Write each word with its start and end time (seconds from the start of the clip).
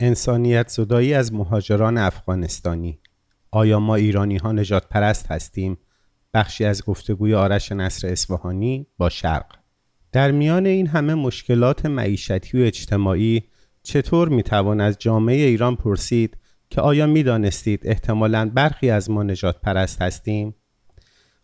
انسانیت 0.00 0.68
زدایی 0.68 1.14
از 1.14 1.32
مهاجران 1.32 1.98
افغانستانی 1.98 2.98
آیا 3.50 3.80
ما 3.80 3.94
ایرانی 3.94 4.36
ها 4.36 4.52
نجات 4.52 4.88
پرست 4.88 5.26
هستیم؟ 5.30 5.78
بخشی 6.34 6.64
از 6.64 6.84
گفتگوی 6.84 7.34
آرش 7.34 7.72
نصر 7.72 8.08
اصفهانی 8.08 8.86
با 8.98 9.08
شرق 9.08 9.46
در 10.12 10.30
میان 10.30 10.66
این 10.66 10.86
همه 10.86 11.14
مشکلات 11.14 11.86
معیشتی 11.86 12.58
و 12.58 12.64
اجتماعی 12.64 13.42
چطور 13.82 14.28
می‌توان 14.28 14.80
از 14.80 14.96
جامعه 14.98 15.46
ایران 15.46 15.76
پرسید 15.76 16.36
که 16.70 16.80
آیا 16.80 17.06
می‌دانستید 17.06 17.80
احتمالا 17.82 18.50
برخی 18.54 18.90
از 18.90 19.10
ما 19.10 19.22
نجات 19.22 19.60
پرست 19.60 20.02
هستیم؟ 20.02 20.54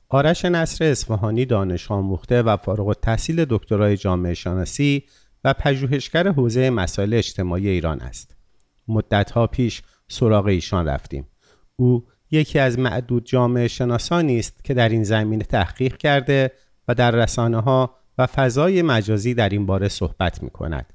آرش 0.08 0.44
نصر 0.44 0.84
اصفهانی 0.84 1.44
دانش 1.44 1.90
آموخته 1.90 2.42
و 2.42 2.56
فارغ 2.56 2.86
التحصیل 2.88 3.44
دکترای 3.44 3.96
جامعه 3.96 4.34
شناسی 4.34 5.04
و 5.44 5.52
پژوهشگر 5.52 6.28
حوزه 6.28 6.70
مسائل 6.70 7.14
اجتماعی 7.14 7.68
ایران 7.68 8.00
است. 8.00 8.41
مدتها 8.88 9.46
پیش 9.46 9.82
سراغ 10.08 10.46
ایشان 10.46 10.88
رفتیم. 10.88 11.26
او 11.76 12.06
یکی 12.30 12.58
از 12.58 12.78
معدود 12.78 13.26
جامعه 13.26 13.68
شناسانی 13.68 14.38
است 14.38 14.64
که 14.64 14.74
در 14.74 14.88
این 14.88 15.04
زمینه 15.04 15.44
تحقیق 15.44 15.96
کرده 15.96 16.52
و 16.88 16.94
در 16.94 17.10
رسانه 17.10 17.60
ها 17.60 17.96
و 18.18 18.26
فضای 18.26 18.82
مجازی 18.82 19.34
در 19.34 19.48
این 19.48 19.66
باره 19.66 19.88
صحبت 19.88 20.42
می 20.42 20.50
کند. 20.50 20.92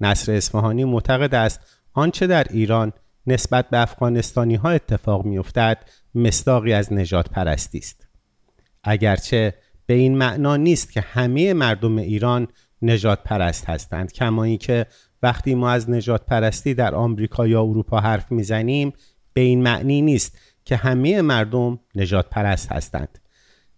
نصر 0.00 0.32
اصفهانی 0.32 0.84
معتقد 0.84 1.34
است 1.34 1.60
آنچه 1.92 2.26
در 2.26 2.46
ایران 2.50 2.92
نسبت 3.26 3.70
به 3.70 3.78
افغانستانی 3.78 4.54
ها 4.54 4.70
اتفاق 4.70 5.24
می 5.24 5.38
افتد 5.38 5.78
مصداقی 6.14 6.72
از 6.72 6.92
نجات 6.92 7.28
پرستی 7.30 7.78
است. 7.78 8.06
اگرچه 8.84 9.54
به 9.86 9.94
این 9.94 10.18
معنا 10.18 10.56
نیست 10.56 10.92
که 10.92 11.00
همه 11.00 11.52
مردم 11.54 11.98
ایران 11.98 12.48
نجات 12.82 13.22
پرست 13.22 13.68
هستند 13.68 14.12
کما 14.12 14.44
اینکه 14.44 14.86
وقتی 15.24 15.54
ما 15.54 15.70
از 15.70 15.90
نجات 15.90 16.26
پرستی 16.26 16.74
در 16.74 16.94
آمریکا 16.94 17.46
یا 17.46 17.62
اروپا 17.62 18.00
حرف 18.00 18.32
می‌زنیم 18.32 18.92
به 19.32 19.40
این 19.40 19.62
معنی 19.62 20.02
نیست 20.02 20.38
که 20.64 20.76
همه 20.76 21.22
مردم 21.22 21.78
نجات 21.94 22.30
پرست 22.30 22.72
هستند. 22.72 23.18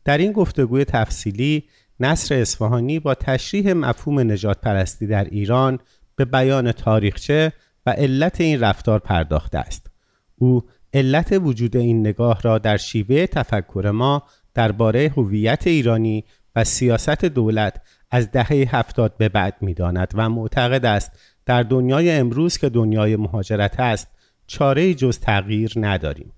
در 0.05 0.19
این 0.19 0.33
گفتگوی 0.33 0.85
تفصیلی 0.85 1.65
نصر 2.01 2.35
اصفهانی 2.35 3.01
با 3.01 3.15
تشریح 3.15 3.73
مفهوم 3.73 4.21
نجات 4.33 4.61
پرستی 4.61 5.07
در 5.07 5.25
ایران 5.25 5.79
به 6.17 6.25
بیان 6.25 6.73
تاریخچه 6.73 7.53
و 7.87 7.91
علت 7.91 8.41
این 8.41 8.61
رفتار 8.61 8.99
پرداخته 8.99 9.59
است. 9.59 9.91
او 10.37 10.63
علت 10.95 11.33
وجود 11.43 11.77
این 11.77 12.01
نگاه 12.01 12.41
را 12.43 12.59
در 12.59 12.77
شیوه 12.77 13.27
تفکر 13.27 13.91
ما 13.91 14.23
درباره 14.55 15.13
هویت 15.17 15.67
ایرانی 15.67 16.25
و 16.57 16.65
سیاست 16.65 17.25
دولت 17.25 17.81
از 18.11 18.31
دهه 18.31 18.77
هفتاد 18.77 19.17
به 19.17 19.29
بعد 19.29 19.57
می‌داند 19.61 20.13
و 20.15 20.29
معتقد 20.29 20.85
است 20.85 21.36
در 21.47 21.63
دنیای 21.63 22.11
امروز 22.11 22.59
که 22.59 22.69
دنیای 22.69 23.17
مهاجرت 23.17 23.81
است 23.81 24.09
چاره 24.47 24.95
جز 24.95 25.19
تغییر 25.19 25.73
نداریم 25.77 26.33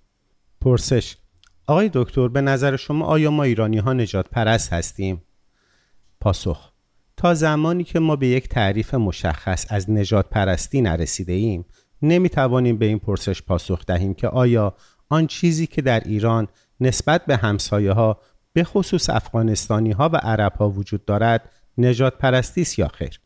پرسش 0.60 1.16
آقای 1.66 1.90
دکتر 1.94 2.28
به 2.28 2.40
نظر 2.40 2.76
شما 2.76 3.06
آیا 3.06 3.30
ما 3.30 3.42
ایرانی 3.42 3.78
ها 3.78 3.92
نجات 3.92 4.28
پرست 4.30 4.72
هستیم؟ 4.72 5.22
پاسخ 6.20 6.72
تا 7.16 7.34
زمانی 7.34 7.84
که 7.84 7.98
ما 7.98 8.16
به 8.16 8.26
یک 8.26 8.48
تعریف 8.48 8.94
مشخص 8.94 9.66
از 9.68 9.90
نجات 9.90 10.28
پرستی 10.30 10.80
نرسیده 10.80 11.32
ایم 11.32 11.64
نمی 12.02 12.28
توانیم 12.28 12.78
به 12.78 12.86
این 12.86 12.98
پرسش 12.98 13.42
پاسخ 13.42 13.86
دهیم 13.86 14.14
که 14.14 14.28
آیا 14.28 14.74
آن 15.08 15.26
چیزی 15.26 15.66
که 15.66 15.82
در 15.82 16.00
ایران 16.00 16.48
نسبت 16.80 17.26
به 17.26 17.36
همسایه 17.36 17.92
ها 17.92 18.20
به 18.52 18.64
خصوص 18.64 19.10
افغانستانی 19.10 19.90
ها 19.90 20.08
و 20.08 20.16
عرب 20.16 20.52
ها 20.52 20.70
وجود 20.70 21.04
دارد 21.04 21.50
نجات 21.78 22.18
پرستی 22.18 22.60
است 22.60 22.78
یا 22.78 22.88
خیر 22.88 23.20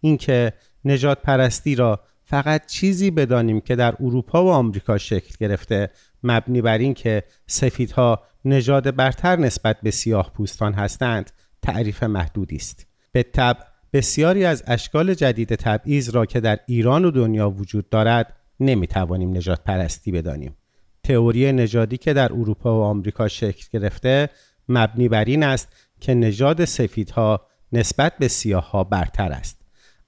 اینکه 0.00 0.52
نجات 0.84 1.22
پرستی 1.22 1.74
را 1.74 2.00
فقط 2.24 2.66
چیزی 2.66 3.10
بدانیم 3.10 3.60
که 3.60 3.76
در 3.76 3.94
اروپا 4.00 4.44
و 4.44 4.50
آمریکا 4.50 4.98
شکل 4.98 5.34
گرفته 5.40 5.90
مبنی 6.22 6.62
بر 6.62 6.78
اینکه 6.78 7.22
سفیدها 7.46 8.22
نژاد 8.44 8.96
برتر 8.96 9.36
نسبت 9.36 9.76
به 9.82 9.90
سیاه 9.90 10.30
پوستان 10.32 10.72
هستند 10.72 11.30
تعریف 11.62 12.02
محدودی 12.02 12.56
است. 12.56 12.86
به 13.12 13.22
طب 13.22 13.56
بسیاری 13.92 14.44
از 14.44 14.62
اشکال 14.66 15.14
جدید 15.14 15.54
تبعیض 15.54 16.10
را 16.10 16.26
که 16.26 16.40
در 16.40 16.58
ایران 16.66 17.04
و 17.04 17.10
دنیا 17.10 17.50
وجود 17.50 17.88
دارد 17.88 18.36
نمی 18.60 18.86
توانیم 18.86 19.36
نجات 19.36 19.64
پرستی 19.64 20.12
بدانیم. 20.12 20.56
تئوری 21.02 21.52
نژادی 21.52 21.96
که 21.96 22.12
در 22.12 22.32
اروپا 22.32 22.80
و 22.80 22.82
آمریکا 22.82 23.28
شکل 23.28 23.66
گرفته 23.72 24.28
مبنی 24.68 25.08
بر 25.08 25.24
این 25.24 25.42
است 25.42 25.68
که 26.00 26.14
نژاد 26.14 26.64
سفیدها 26.64 27.46
نسبت 27.72 28.12
به 28.18 28.28
سیاهها 28.28 28.84
برتر 28.84 29.32
است. 29.32 29.63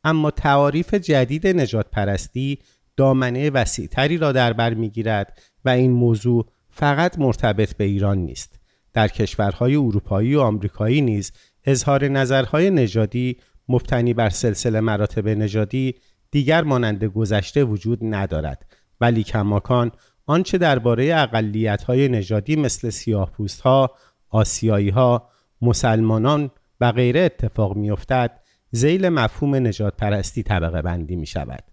اما 0.06 0.30
تعاریف 0.30 0.94
جدید 0.94 1.46
نجات 1.46 1.86
پرستی 1.90 2.58
دامنه 2.96 3.50
وسیعتری 3.50 4.18
را 4.18 4.32
در 4.32 4.52
بر 4.52 4.74
می‌گیرد 4.74 5.38
و 5.64 5.68
این 5.68 5.90
موضوع 5.90 6.46
فقط 6.70 7.18
مرتبط 7.18 7.76
به 7.76 7.84
ایران 7.84 8.18
نیست. 8.18 8.60
در 8.92 9.08
کشورهای 9.08 9.76
اروپایی 9.76 10.34
و 10.34 10.40
آمریکایی 10.40 11.00
نیز 11.00 11.32
اظهار 11.64 12.08
نظرهای 12.08 12.70
نژادی 12.70 13.36
مبتنی 13.68 14.14
بر 14.14 14.30
سلسله 14.30 14.80
مراتب 14.80 15.28
نژادی 15.28 15.94
دیگر 16.30 16.62
مانند 16.62 17.04
گذشته 17.04 17.64
وجود 17.64 17.98
ندارد. 18.02 18.66
ولی 19.00 19.22
کماکان 19.22 19.92
آنچه 20.26 20.58
درباره 20.58 21.16
اقلیت‌های 21.16 22.08
نژادی 22.08 22.56
مثل 22.56 22.90
سیاه‌پوست‌ها، 22.90 23.94
آسیایی‌ها، 24.28 25.28
مسلمانان 25.62 26.50
و 26.80 26.92
غیره 26.92 27.20
اتفاق 27.20 27.76
میافتد 27.76 28.40
زیل 28.70 29.08
مفهوم 29.08 29.54
نجات 29.54 29.96
پرستی 29.96 30.42
طبقه 30.42 30.82
بندی 30.82 31.16
می 31.16 31.26
شود. 31.26 31.64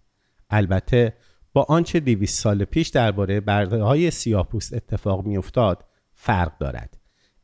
البته 0.49 1.13
با 1.53 1.65
آنچه 1.69 1.99
دیویس 1.99 2.41
سال 2.41 2.65
پیش 2.65 2.87
درباره 2.87 3.39
برده 3.39 3.83
های 3.83 4.11
سیاپوست 4.11 4.73
اتفاق 4.73 5.25
می 5.25 5.37
افتاد 5.37 5.85
فرق 6.13 6.57
دارد. 6.57 6.97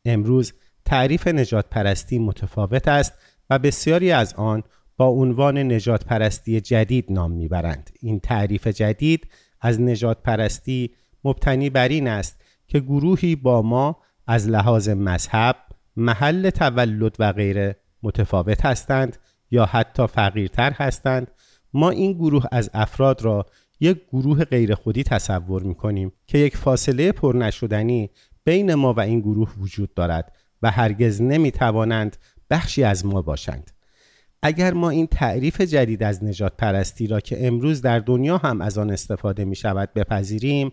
امروز 0.05 0.53
تعریف 0.85 1.27
نجات 1.27 1.69
پرستی 1.69 2.19
متفاوت 2.19 2.87
است 2.87 3.13
و 3.49 3.59
بسیاری 3.59 4.11
از 4.11 4.33
آن 4.33 4.63
با 4.97 5.07
عنوان 5.07 5.57
نجات 5.57 6.05
پرستی 6.05 6.61
جدید 6.61 7.05
نام 7.11 7.31
می‌برند. 7.31 7.89
این 7.99 8.19
تعریف 8.19 8.67
جدید 8.67 9.27
از 9.61 9.81
نجات 9.81 10.23
پرستی 10.23 10.91
مبتنی 11.23 11.69
بر 11.69 11.87
این 11.87 12.07
است 12.07 12.41
که 12.67 12.79
گروهی 12.79 13.35
با 13.35 13.61
ما 13.61 13.97
از 14.27 14.47
لحاظ 14.47 14.89
مذهب، 14.89 15.55
محل 15.95 16.49
تولد 16.49 17.15
و 17.19 17.33
غیره 17.33 17.75
متفاوت 18.03 18.65
هستند 18.65 19.17
یا 19.51 19.65
حتی 19.65 20.07
فقیرتر 20.07 20.71
هستند. 20.71 21.31
ما 21.73 21.89
این 21.89 22.13
گروه 22.13 22.45
از 22.51 22.69
افراد 22.73 23.21
را 23.21 23.45
یک 23.79 24.01
گروه 24.13 24.45
غیر 24.45 24.75
خودی 24.75 25.03
تصور 25.03 25.63
می 25.63 25.75
کنیم 25.75 26.11
که 26.27 26.37
یک 26.37 26.57
فاصله 26.57 27.11
پر 27.11 27.35
نشدنی 27.35 28.09
بین 28.43 28.73
ما 28.73 28.93
و 28.93 28.99
این 28.99 29.19
گروه 29.19 29.53
وجود 29.59 29.93
دارد 29.93 30.35
و 30.61 30.71
هرگز 30.71 31.21
نمی 31.21 31.51
توانند 31.51 32.17
بخشی 32.49 32.83
از 32.83 33.05
ما 33.05 33.21
باشند. 33.21 33.71
اگر 34.41 34.73
ما 34.73 34.89
این 34.89 35.07
تعریف 35.07 35.61
جدید 35.61 36.03
از 36.03 36.23
نجات 36.23 36.57
پرستی 36.57 37.07
را 37.07 37.19
که 37.19 37.47
امروز 37.47 37.81
در 37.81 37.99
دنیا 37.99 38.37
هم 38.37 38.61
از 38.61 38.77
آن 38.77 38.89
استفاده 38.89 39.45
می 39.45 39.55
شود 39.55 39.93
بپذیریم 39.93 40.71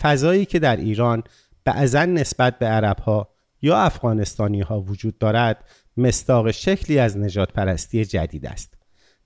فضایی 0.00 0.44
که 0.44 0.58
در 0.58 0.76
ایران 0.76 1.22
بعضا 1.64 2.04
نسبت 2.04 2.58
به 2.58 2.66
عرب 2.66 2.98
ها 2.98 3.28
یا 3.62 3.78
افغانستانی 3.78 4.60
ها 4.60 4.80
وجود 4.80 5.18
دارد 5.18 5.64
مستاق 5.98 6.50
شکلی 6.50 6.98
از 6.98 7.18
نجات 7.18 7.52
پرستی 7.52 8.04
جدید 8.04 8.46
است. 8.46 8.74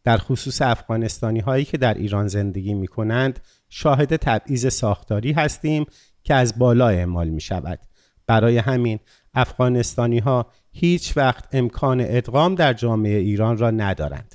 در 0.05 0.17
خصوص 0.17 0.63
افغانستانی 0.63 1.41
هایی 1.41 1.65
که 1.65 1.79
در 1.79 1.95
ایران 1.95 2.27
زندگی 2.27 2.75
می 2.75 2.87
کنند 2.87 3.41
شاهد 3.69 4.17
تبعیض 4.17 4.73
ساختاری 4.73 5.33
هستیم 5.33 5.87
که 6.23 6.35
از 6.35 6.59
بالا 6.59 6.89
اعمال 6.89 7.29
می 7.29 7.41
شود 7.41 7.79
برای 8.27 8.59
همین 8.59 8.99
افغانستانی 9.35 10.19
ها 10.19 10.47
هیچ 10.73 11.17
وقت 11.17 11.45
امکان 11.53 12.01
ادغام 12.01 12.55
در 12.55 12.73
جامعه 12.73 13.19
ایران 13.19 13.59
را 13.59 13.71
ندارند. 13.71 14.35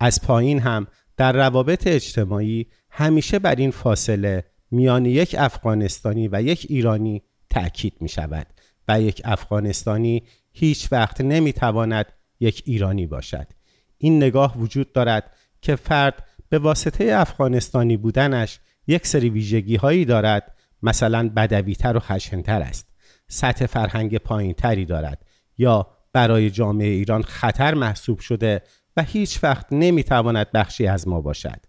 از 0.00 0.22
پایین 0.22 0.60
هم 0.60 0.86
در 1.16 1.32
روابط 1.32 1.86
اجتماعی 1.86 2.66
همیشه 2.90 3.38
بر 3.38 3.54
این 3.54 3.70
فاصله 3.70 4.44
میان 4.70 5.06
یک 5.06 5.36
افغانستانی 5.38 6.28
و 6.32 6.42
یک 6.42 6.66
ایرانی 6.68 7.22
تأکید 7.50 7.94
می 8.00 8.08
شود 8.08 8.46
و 8.88 9.00
یک 9.00 9.22
افغانستانی 9.24 10.22
هیچ 10.58 10.92
وقت 10.92 11.20
نمی‌تواند 11.20 12.06
یک 12.40 12.62
ایرانی 12.66 13.06
باشد. 13.06 13.46
این 13.98 14.16
نگاه 14.16 14.58
وجود 14.58 14.92
دارد 14.92 15.32
که 15.62 15.76
فرد 15.76 16.24
به 16.48 16.58
واسطه 16.58 17.12
افغانستانی 17.12 17.96
بودنش 17.96 18.58
یک 18.86 19.06
سری 19.06 19.30
ویژگی 19.30 19.76
هایی 19.76 20.04
دارد 20.04 20.54
مثلا 20.82 21.28
بدویتر 21.28 21.96
و 21.96 22.00
خشنتر 22.00 22.62
است 22.62 22.86
سطح 23.28 23.66
فرهنگ 23.66 24.16
پایین 24.16 24.52
تری 24.52 24.84
دارد 24.84 25.24
یا 25.58 25.86
برای 26.12 26.50
جامعه 26.50 26.88
ایران 26.88 27.22
خطر 27.22 27.74
محسوب 27.74 28.18
شده 28.18 28.62
و 28.96 29.02
هیچ 29.02 29.44
وقت 29.44 29.66
نمی‌تواند 29.72 30.52
بخشی 30.54 30.86
از 30.86 31.08
ما 31.08 31.20
باشد. 31.20 31.60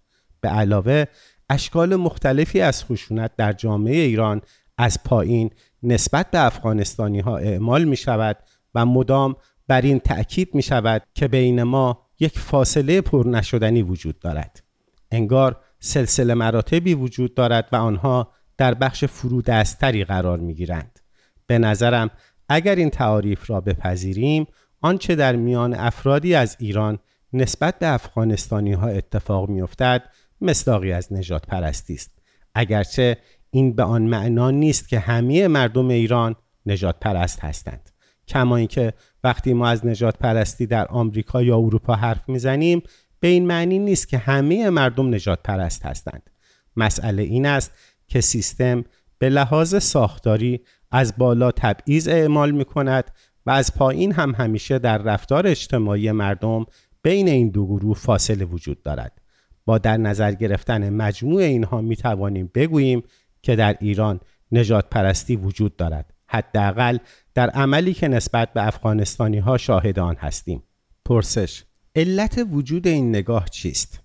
به 0.42 0.50
علاوه 0.50 1.06
اشکال 1.50 1.96
مختلفی 1.96 2.62
از 2.62 2.86
خشونت 2.86 3.32
در 3.36 3.54
جامعه 3.54 3.96
ایران 3.96 4.42
از 4.78 5.04
پایین 5.04 5.50
نسبت 5.84 6.32
به 6.32 6.46
افغانستانی 6.46 7.20
ها 7.20 7.38
اعمال 7.38 7.84
می 7.84 7.98
شود 7.98 8.38
و 8.76 8.86
مدام 8.86 9.36
بر 9.68 9.82
این 9.82 10.00
تأکید 10.00 10.56
می 10.56 10.62
شود 10.62 11.04
که 11.14 11.28
بین 11.28 11.64
ما 11.64 12.02
یک 12.20 12.40
فاصله 12.40 13.02
پر 13.02 13.28
نشدنی 13.28 13.82
وجود 13.82 14.20
دارد. 14.20 14.64
انگار 15.12 15.62
سلسله 15.80 16.34
مراتبی 16.34 16.94
وجود 16.94 17.34
دارد 17.34 17.70
و 17.72 17.76
آنها 17.76 18.32
در 18.58 18.74
بخش 18.74 19.06
فرودستری 19.06 20.04
قرار 20.04 20.40
می 20.40 20.54
گیرند. 20.54 21.00
به 21.48 21.58
نظرم 21.58 22.10
اگر 22.50 22.76
این 22.76 22.90
تعاریف 22.90 23.50
را 23.50 23.62
بپذیریم 23.62 24.48
آنچه 24.82 25.16
در 25.16 25.36
میان 25.36 25.74
افرادی 25.74 26.36
از 26.36 26.58
ایران 26.60 27.00
نسبت 27.34 27.80
به 27.80 27.88
افغانستانی 27.88 28.74
ها 28.74 28.88
اتفاق 28.88 29.50
می 29.50 29.62
افتد 29.62 30.04
مصداقی 30.42 30.92
از 30.92 31.14
نجات 31.14 31.48
پرستی 31.48 31.94
است. 31.94 32.12
اگرچه 32.56 33.18
این 33.52 33.76
به 33.76 33.84
آن 33.84 34.02
معنا 34.02 34.52
نیست 34.52 34.90
که 34.90 35.00
همه 35.00 35.48
مردم 35.48 35.88
ایران 35.88 36.36
نجات 36.66 37.00
پرست 37.00 37.40
هستند. 37.40 37.90
کما 38.30 38.58
اینکه 38.58 38.94
وقتی 39.24 39.54
ما 39.54 39.68
از 39.68 39.86
نجات 39.86 40.18
پرستی 40.18 40.66
در 40.66 40.88
آمریکا 40.88 41.44
یا 41.44 41.58
اروپا 41.58 41.96
حرف 41.96 42.30
می‌زنیم 42.30 42.82
به 43.20 43.28
این 43.28 43.48
معنی 43.48 43.80
نیست 43.80 44.08
که 44.08 44.18
همه 44.18 44.70
مردم 44.70 45.16
نجات 45.16 45.40
پرست 45.44 45.86
هستند. 45.86 46.30
مسئله 46.76 47.24
این 47.24 47.46
است 47.46 47.72
که 48.08 48.22
سیستم 48.22 48.84
به 49.18 49.30
لحاظ 49.30 49.76
ساختاری 49.84 50.60
از 50.92 51.14
بالا 51.18 51.52
تبعیض 51.52 52.08
اعمال 52.08 52.52
می 52.52 52.66
کند 52.66 53.12
و 53.46 53.52
از 53.52 53.74
پایین 53.74 54.12
هم 54.12 54.32
همیشه 54.32 54.80
در 54.80 54.98
رفتار 54.98 55.48
اجتماعی 55.48 56.12
مردم 56.12 56.66
بین 57.02 57.28
این 57.28 57.50
دو 57.50 57.66
گروه 57.66 57.98
فاصله 57.98 58.46
وجود 58.46 58.84
دارد. 58.84 59.22
با 59.66 59.78
در 59.78 59.98
نظر 59.98 60.32
گرفتن 60.32 60.90
مجموع 60.90 61.42
اینها 61.42 61.82
می 61.82 61.96
توانیم 61.96 62.52
بگوییم 62.56 63.04
که 63.42 63.56
در 63.56 63.76
ایران 63.80 64.20
نجات 64.52 64.90
پرستی 64.90 65.36
وجود 65.36 65.76
دارد. 65.76 66.14
حداقل 66.30 66.98
در 67.34 67.50
عملی 67.50 67.94
که 67.94 68.08
نسبت 68.08 68.54
به 68.54 68.68
افغانستانی 68.68 69.40
ها 69.40 69.58
شاهد 69.58 70.00
آن 70.00 70.16
هستیم. 70.16 70.64
پرسش 71.06 71.64
علت 71.96 72.46
وجود 72.52 72.88
این 72.88 73.10
نگاه 73.10 73.50
چیست؟ 73.50 74.00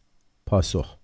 پاسخ 0.47 0.97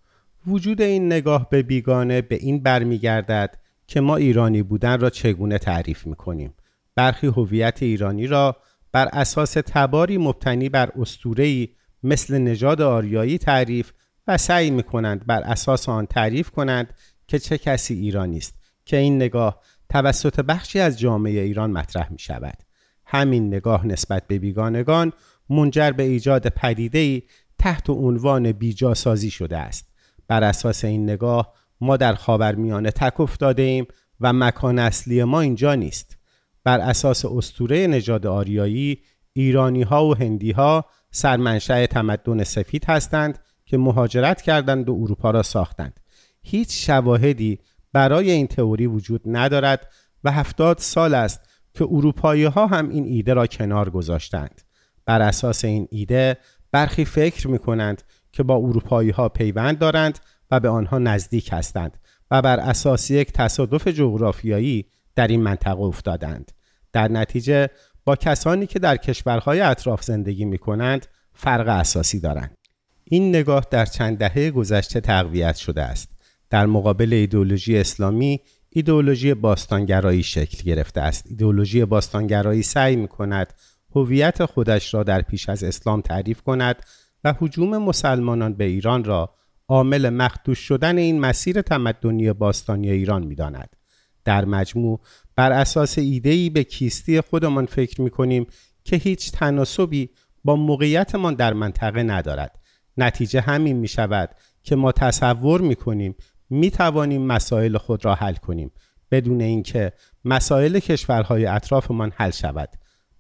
وجود 0.47 0.83
این 0.83 1.07
نگاه 1.07 1.51
به 1.51 1.63
بیگانه 1.63 2.23
به 2.23 2.35
این 2.35 2.63
برمیگردد 2.63 3.59
که 3.87 4.01
ما 4.01 4.17
ایرانی 4.17 4.63
بودن 4.63 5.01
را 5.01 5.11
چگونه 5.11 5.59
تعریف 5.59 6.07
می 6.07 6.17
کنیم 6.17 6.55
برخی 6.95 7.27
هویت 7.27 7.83
ایرانی 7.83 8.27
را 8.27 8.57
بر 8.93 9.09
اساس 9.13 9.53
تباری 9.53 10.19
مبتنی 10.19 10.69
بر 10.69 10.93
اسطوره‌ای 11.01 11.69
مثل 12.03 12.39
نژاد 12.39 12.81
آریایی 12.81 13.39
تعریف 13.39 13.93
و 14.27 14.39
سعی 14.39 14.71
می 14.71 14.83
کنند 14.83 15.27
بر 15.27 15.43
اساس 15.43 15.89
آن 15.89 16.07
تعریف 16.07 16.51
کنند 16.51 16.95
که 17.29 17.39
چه 17.39 17.59
کسی 17.59 17.95
ایرانی 17.95 18.37
است 18.37 18.55
که 18.85 18.97
این 18.97 19.17
نگاه 19.17 19.61
توسط 19.91 20.41
بخشی 20.41 20.81
از 20.81 20.99
جامعه 20.99 21.41
ایران 21.41 21.71
مطرح 21.71 22.13
می 22.13 22.19
شود. 22.19 22.59
همین 23.07 23.47
نگاه 23.47 23.87
نسبت 23.87 24.27
به 24.27 24.39
بیگانگان 24.39 25.13
منجر 25.51 25.91
به 25.91 26.03
ایجاد 26.03 26.49
پدیده‌ای 26.49 27.23
تحت 27.59 27.91
عنوان 27.91 28.53
بیجاسازی 28.53 29.31
شده 29.31 29.59
است. 29.59 29.87
بر 30.29 30.45
اساس 30.45 30.85
این 30.85 31.11
نگاه 31.11 31.55
ما 31.81 31.97
در 31.97 32.15
خاورمیانه 32.15 32.91
تک 32.91 33.21
افتاده 33.21 33.63
ایم 33.63 33.87
و 34.21 34.33
مکان 34.33 34.79
اصلی 34.79 35.25
ما 35.25 35.41
اینجا 35.41 35.75
نیست. 35.75 36.19
بر 36.65 36.81
اساس 36.81 37.25
استوره 37.25 37.87
نژاد 37.87 38.27
آریایی 38.27 38.99
ایرانی 39.33 39.83
ها 39.83 40.07
و 40.07 40.17
هندی 40.17 40.51
ها 40.51 40.85
سرمنشأ 41.11 41.87
تمدن 41.87 42.45
سفید 42.45 42.85
هستند 42.85 43.39
که 43.65 43.79
مهاجرت 43.79 44.43
کردند 44.43 44.89
و 44.89 44.99
اروپا 45.03 45.31
را 45.31 45.43
ساختند. 45.43 46.01
هیچ 46.43 46.87
شواهدی 46.87 47.59
برای 47.93 48.31
این 48.31 48.47
تئوری 48.47 48.87
وجود 48.87 49.21
ندارد 49.25 49.87
و 50.25 50.33
هفتاد 50.33 50.79
سال 50.79 51.15
است 51.15 51.41
که 51.75 51.85
اروپایی 51.85 52.45
ها 52.45 52.67
هم 52.67 52.89
این 52.89 53.05
ایده 53.05 53.35
را 53.35 53.47
کنار 53.47 53.91
گذاشتند. 53.91 54.63
بر 55.05 55.23
اساس 55.23 55.65
این 55.65 55.89
ایده 55.91 56.37
برخی 56.73 57.05
فکر 57.05 57.49
می 57.49 57.59
کنند 57.59 58.03
که 58.33 58.43
با 58.43 58.57
اروپایی 58.57 59.11
ها 59.11 59.29
پیوند 59.29 59.79
دارند 59.79 60.19
و 60.51 60.61
به 60.61 60.69
آنها 60.69 60.99
نزدیک 60.99 61.49
هستند 61.53 61.99
و 62.31 62.43
بر 62.43 62.61
اساس 62.61 63.11
یک 63.11 63.33
تصادف 63.33 63.89
جغرافیایی 63.89 64.87
در 65.15 65.27
این 65.27 65.43
منطقه 65.43 65.81
افتادند. 65.81 66.53
در 66.93 67.09
نتیجه 67.09 67.71
با 68.05 68.17
کسانی 68.17 68.67
که 68.67 68.79
در 68.79 68.97
کشورهای 68.97 69.61
اطراف 69.61 70.03
زندگی 70.03 70.45
می 70.45 70.59
کنند 70.59 71.07
فرق 71.35 71.69
اساسی 71.69 72.21
دارند. 72.21 72.57
این 73.05 73.29
نگاه 73.29 73.67
در 73.71 73.87
چند 73.87 74.19
دهه 74.19 74.51
گذشته 74.51 75.01
تقویت 75.01 75.57
شده 75.57 75.83
است. 75.83 76.09
در 76.51 76.67
مقابل 76.67 77.13
ایدولوژی 77.13 77.79
اسلامی 77.79 78.41
ایدولوژی 78.71 79.35
باستانگرایی 79.35 80.23
شکل 80.23 80.63
گرفته 80.65 81.01
است. 81.01 81.27
ایدولوژی 81.27 81.85
باستانگرایی 81.85 82.63
سعی 82.63 82.97
می 82.97 83.09
کند 83.09 83.55
هویت 83.95 84.45
خودش 84.45 84.95
را 84.95 85.03
در 85.03 85.23
پیش 85.23 85.49
از 85.49 85.65
اسلام 85.65 86.01
تعریف 86.01 86.43
کند 86.43 86.77
و 87.25 87.35
حجوم 87.39 87.79
مسلمانان 87.79 88.55
به 88.55 88.65
ایران 88.65 89.05
را 89.05 89.35
عامل 89.69 90.09
مخدوش 90.09 90.59
شدن 90.59 90.99
این 90.99 91.21
مسیر 91.21 91.63
تمدنی 91.63 92.33
باستانی 92.33 92.91
ایران 92.91 93.27
می 93.27 93.35
داند. 93.35 93.77
در 94.25 94.45
مجموع 94.45 95.01
بر 95.37 95.53
اساس 95.53 95.99
ایدهی 95.99 96.51
به 96.51 96.65
کیستی 96.65 97.21
خودمان 97.21 97.67
فکر 97.67 98.01
می 98.03 98.11
کنیم 98.11 98.47
که 98.85 98.97
هیچ 98.97 99.33
تناسبی 99.33 100.11
با 100.45 100.57
موقعیتمان 100.57 101.35
در 101.35 101.53
منطقه 101.53 102.03
ندارد. 102.03 102.59
نتیجه 102.97 103.41
همین 103.41 103.77
می 103.77 103.89
شود 103.89 104.31
که 104.63 104.77
ما 104.77 104.93
تصور 104.93 105.61
می 105.61 105.77
کنیم 105.77 106.15
می 106.51 106.71
توانیم 106.71 107.23
مسائل 107.23 107.77
خود 107.77 108.05
را 108.05 108.15
حل 108.15 108.35
کنیم 108.35 108.71
بدون 109.11 109.41
اینکه 109.41 109.93
مسائل 110.25 110.79
کشورهای 110.79 111.47
اطرافمان 111.47 112.13
حل 112.17 112.31
شود. 112.31 112.69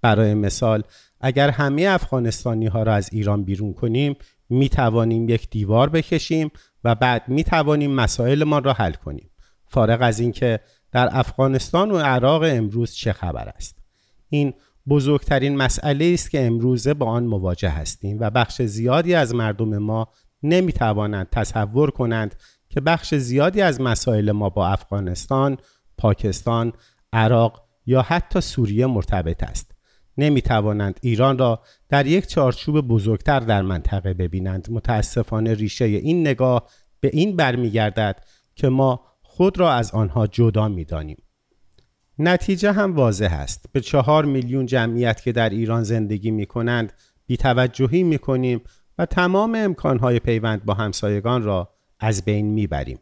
برای 0.02 0.34
مثال 0.34 0.82
اگر 1.20 1.50
همه 1.50 1.82
افغانستانی 1.82 2.66
ها 2.66 2.82
را 2.82 2.94
از 2.94 3.08
ایران 3.12 3.44
بیرون 3.44 3.72
کنیم 3.72 4.16
می 4.48 4.68
توانیم 4.68 5.28
یک 5.28 5.50
دیوار 5.50 5.88
بکشیم 5.88 6.50
و 6.84 6.94
بعد 6.94 7.28
می 7.28 7.44
توانیم 7.44 7.90
مسائل 7.90 8.44
ما 8.44 8.58
را 8.58 8.72
حل 8.72 8.92
کنیم. 8.92 9.30
فارغ 9.66 9.98
از 10.02 10.20
اینکه 10.20 10.60
در 10.92 11.08
افغانستان 11.12 11.90
و 11.90 11.98
عراق 11.98 12.42
امروز 12.42 12.92
چه 12.92 13.12
خبر 13.12 13.48
است 13.48 13.78
این 14.28 14.54
بزرگترین 14.88 15.56
مسئله 15.56 16.10
است 16.14 16.30
که 16.30 16.46
امروزه 16.46 16.94
با 16.94 17.06
آن 17.06 17.24
مواجه 17.24 17.68
هستیم 17.68 18.16
و 18.20 18.30
بخش 18.30 18.62
زیادی 18.62 19.14
از 19.14 19.34
مردم 19.34 19.78
ما 19.78 20.08
نمی 20.42 20.72
توانند 20.72 21.28
تصور 21.32 21.90
کنند 21.90 22.34
که 22.70 22.80
بخش 22.80 23.14
زیادی 23.14 23.60
از 23.60 23.80
مسائل 23.80 24.32
ما 24.32 24.48
با 24.48 24.68
افغانستان، 24.68 25.58
پاکستان، 25.98 26.72
عراق 27.12 27.64
یا 27.86 28.02
حتی 28.02 28.40
سوریه 28.40 28.86
مرتبط 28.86 29.42
است. 29.42 29.72
نمی 30.18 30.42
توانند 30.42 31.00
ایران 31.02 31.38
را 31.38 31.62
در 31.88 32.06
یک 32.06 32.26
چارچوب 32.26 32.80
بزرگتر 32.80 33.40
در 33.40 33.62
منطقه 33.62 34.14
ببینند. 34.14 34.68
متاسفانه 34.70 35.54
ریشه 35.54 35.84
این 35.84 36.20
نگاه 36.20 36.68
به 37.00 37.10
این 37.12 37.36
برمیگردد 37.36 38.24
که 38.54 38.68
ما 38.68 39.00
خود 39.22 39.60
را 39.60 39.72
از 39.72 39.90
آنها 39.90 40.26
جدا 40.26 40.68
می 40.68 40.84
دانیم. 40.84 41.22
نتیجه 42.18 42.72
هم 42.72 42.96
واضح 42.96 43.32
است. 43.32 43.66
به 43.72 43.80
چهار 43.80 44.24
میلیون 44.24 44.66
جمعیت 44.66 45.22
که 45.22 45.32
در 45.32 45.50
ایران 45.50 45.82
زندگی 45.82 46.30
می 46.30 46.46
کنند 46.46 46.92
بیتوجهی 47.26 48.02
می 48.02 48.18
کنیم 48.18 48.60
و 48.98 49.06
تمام 49.06 49.54
امکانهای 49.54 50.18
پیوند 50.18 50.64
با 50.64 50.74
همسایگان 50.74 51.42
را 51.42 51.74
از 52.00 52.24
بین 52.24 52.46
می 52.46 52.66
بریم. 52.66 52.98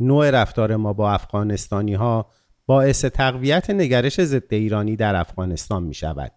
نوع 0.00 0.30
رفتار 0.30 0.76
ما 0.76 0.92
با 0.92 1.12
افغانستانی 1.12 1.94
ها 1.94 2.30
باعث 2.66 3.04
تقویت 3.04 3.70
نگرش 3.70 4.20
ضد 4.20 4.54
ایرانی 4.54 4.96
در 4.96 5.16
افغانستان 5.16 5.82
می 5.82 5.94
شود. 5.94 6.32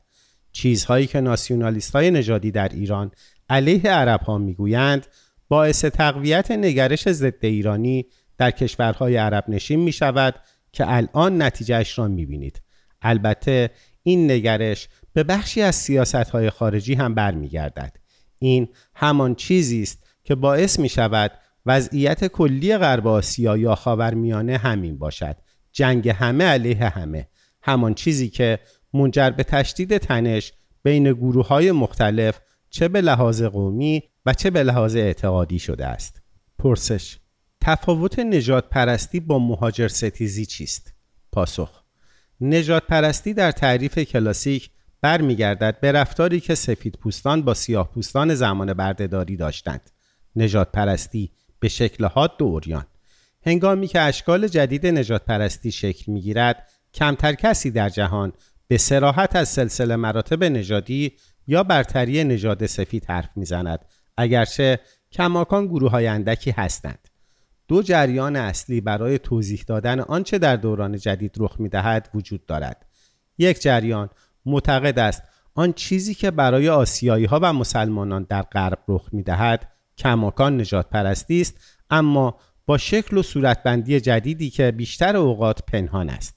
چیزهایی 0.52 1.08
که 1.08 1.22
ناسیونالیست 1.22 1.96
های 1.96 2.12
نژادی 2.12 2.52
در 2.52 2.70
ایران 2.70 3.12
علیه 3.50 3.92
عرب 3.92 4.22
ها 4.22 4.38
می 4.38 4.54
گویند 4.54 5.08
باعث 5.48 5.86
تقویت 5.86 6.52
نگرش 6.52 7.10
ضد 7.10 7.46
ایرانی 7.46 8.06
در 8.38 8.52
کشورهای 8.52 9.18
عرب 9.18 9.44
نشین 9.48 9.80
می 9.80 9.92
شود 9.92 10.36
که 10.72 10.94
الان 10.94 11.42
نتیجهش 11.42 12.00
را 12.00 12.08
می 12.08 12.26
بینید. 12.26 12.62
البته 13.02 13.70
این 14.04 14.32
نگرش 14.32 14.90
به 15.14 15.24
بخشی 15.24 15.62
از 15.62 15.76
سیاست 15.76 16.16
های 16.16 16.50
خارجی 16.50 16.94
هم 16.94 17.16
برمیگردد. 17.16 17.98
این 18.40 18.68
همان 18.96 19.36
چیزی 19.36 19.82
است 19.82 20.04
که 20.24 20.36
باعث 20.36 20.80
می 20.80 20.90
شود 20.90 21.32
وضعیت 21.70 22.28
کلی 22.28 22.78
غرب 22.78 23.08
آسیا 23.08 23.58
یا 23.58 23.76
خاورمیانه 23.76 24.58
همین 24.58 24.98
باشد. 24.98 25.36
جنگ 25.72 26.10
همه 26.10 26.44
علیه 26.44 26.86
همه. 26.86 27.28
همان 27.62 27.94
چیزی 27.94 28.30
که 28.30 28.60
منجر 28.94 29.30
به 29.30 29.44
تشدید 29.44 29.98
تنش 29.98 30.54
بین 30.84 31.14
گروه 31.14 31.48
های 31.48 31.72
مختلف 31.72 32.40
چه 32.70 32.88
به 32.88 33.02
لحاظ 33.02 33.44
قومی 33.44 34.04
و 34.26 34.34
چه 34.34 34.50
به 34.50 34.64
لحاظ 34.64 34.96
اعتقادی 34.96 35.60
شده 35.60 35.86
است. 35.86 36.22
پرسش 36.60 37.18
تفاوت 37.62 38.20
نجات 38.20 38.70
پرستی 38.70 39.20
با 39.20 39.40
مهاجر 39.40 39.88
ستیزی 39.88 40.46
چیست؟ 40.46 40.94
پاسخ 41.32 41.84
نجات 42.42 42.84
پرستی 42.88 43.34
در 43.34 43.52
تعریف 43.52 44.00
کلاسیک 44.00 44.70
برمیگردد 45.02 45.80
به 45.82 45.92
رفتاری 45.92 46.40
که 46.40 46.56
سفید 46.56 46.96
پوستان 46.96 47.42
با 47.42 47.54
سیاه 47.54 47.92
پوستان 47.92 48.36
زمان 48.36 48.74
بردهداری 48.74 49.38
داشتند. 49.38 49.90
نجات 50.36 50.72
پرستی 50.72 51.32
به 51.60 51.68
شکل 51.68 52.04
و 52.04 52.28
هنگامی 53.46 53.88
که 53.88 54.02
اشکال 54.02 54.48
جدید 54.48 54.88
نجات 54.88 55.26
پرستی 55.26 55.72
شکل 55.72 56.12
می‌گیرد 56.12 56.70
کمتر 56.94 57.34
کسی 57.34 57.72
در 57.72 57.90
جهان 57.90 58.34
به 58.68 58.78
سراحت 58.78 59.36
از 59.36 59.50
سلسله 59.50 59.96
مراتب 59.96 60.44
نژادی 60.44 61.12
یا 61.48 61.64
برتری 61.64 62.24
نژاد 62.24 62.66
سفید 62.66 63.06
حرف 63.06 63.38
می‌زند 63.38 63.86
اگرچه 64.18 64.80
کماکان 65.12 65.68
گروه 65.68 65.92
های 65.92 66.08
اندکی 66.08 66.52
هستند. 66.52 67.08
دو 67.68 67.82
جریان 67.82 68.36
اصلی 68.36 68.82
برای 68.82 69.20
توضیح 69.20 69.64
دادن 69.68 70.00
آنچه 70.00 70.38
در 70.38 70.56
دوران 70.56 70.98
جدید 70.98 71.36
رخ 71.38 71.60
می 71.60 71.70
دهد 71.70 72.10
وجود 72.14 72.46
دارد. 72.46 72.86
یک 73.38 73.62
جریان 73.62 74.10
معتقد 74.46 75.00
است 75.00 75.24
آن 75.56 75.74
چیزی 75.74 76.14
که 76.14 76.32
برای 76.32 76.70
آسیایی 76.70 77.26
ها 77.26 77.40
و 77.44 77.54
مسلمانان 77.54 78.26
در 78.30 78.42
غرب 78.42 78.80
رخ 78.88 79.10
می 79.12 79.24
دهد 79.24 79.72
کماکان 80.00 80.62
نجات 80.62 80.90
پرستی 80.90 81.42
است 81.42 81.58
اما 81.90 82.40
با 82.66 82.78
شکل 82.78 83.18
و 83.18 83.24
صورتبندی 83.24 84.00
جدیدی 84.00 84.50
که 84.50 84.72
بیشتر 84.72 85.18
اوقات 85.18 85.64
پنهان 85.66 86.10
است. 86.10 86.36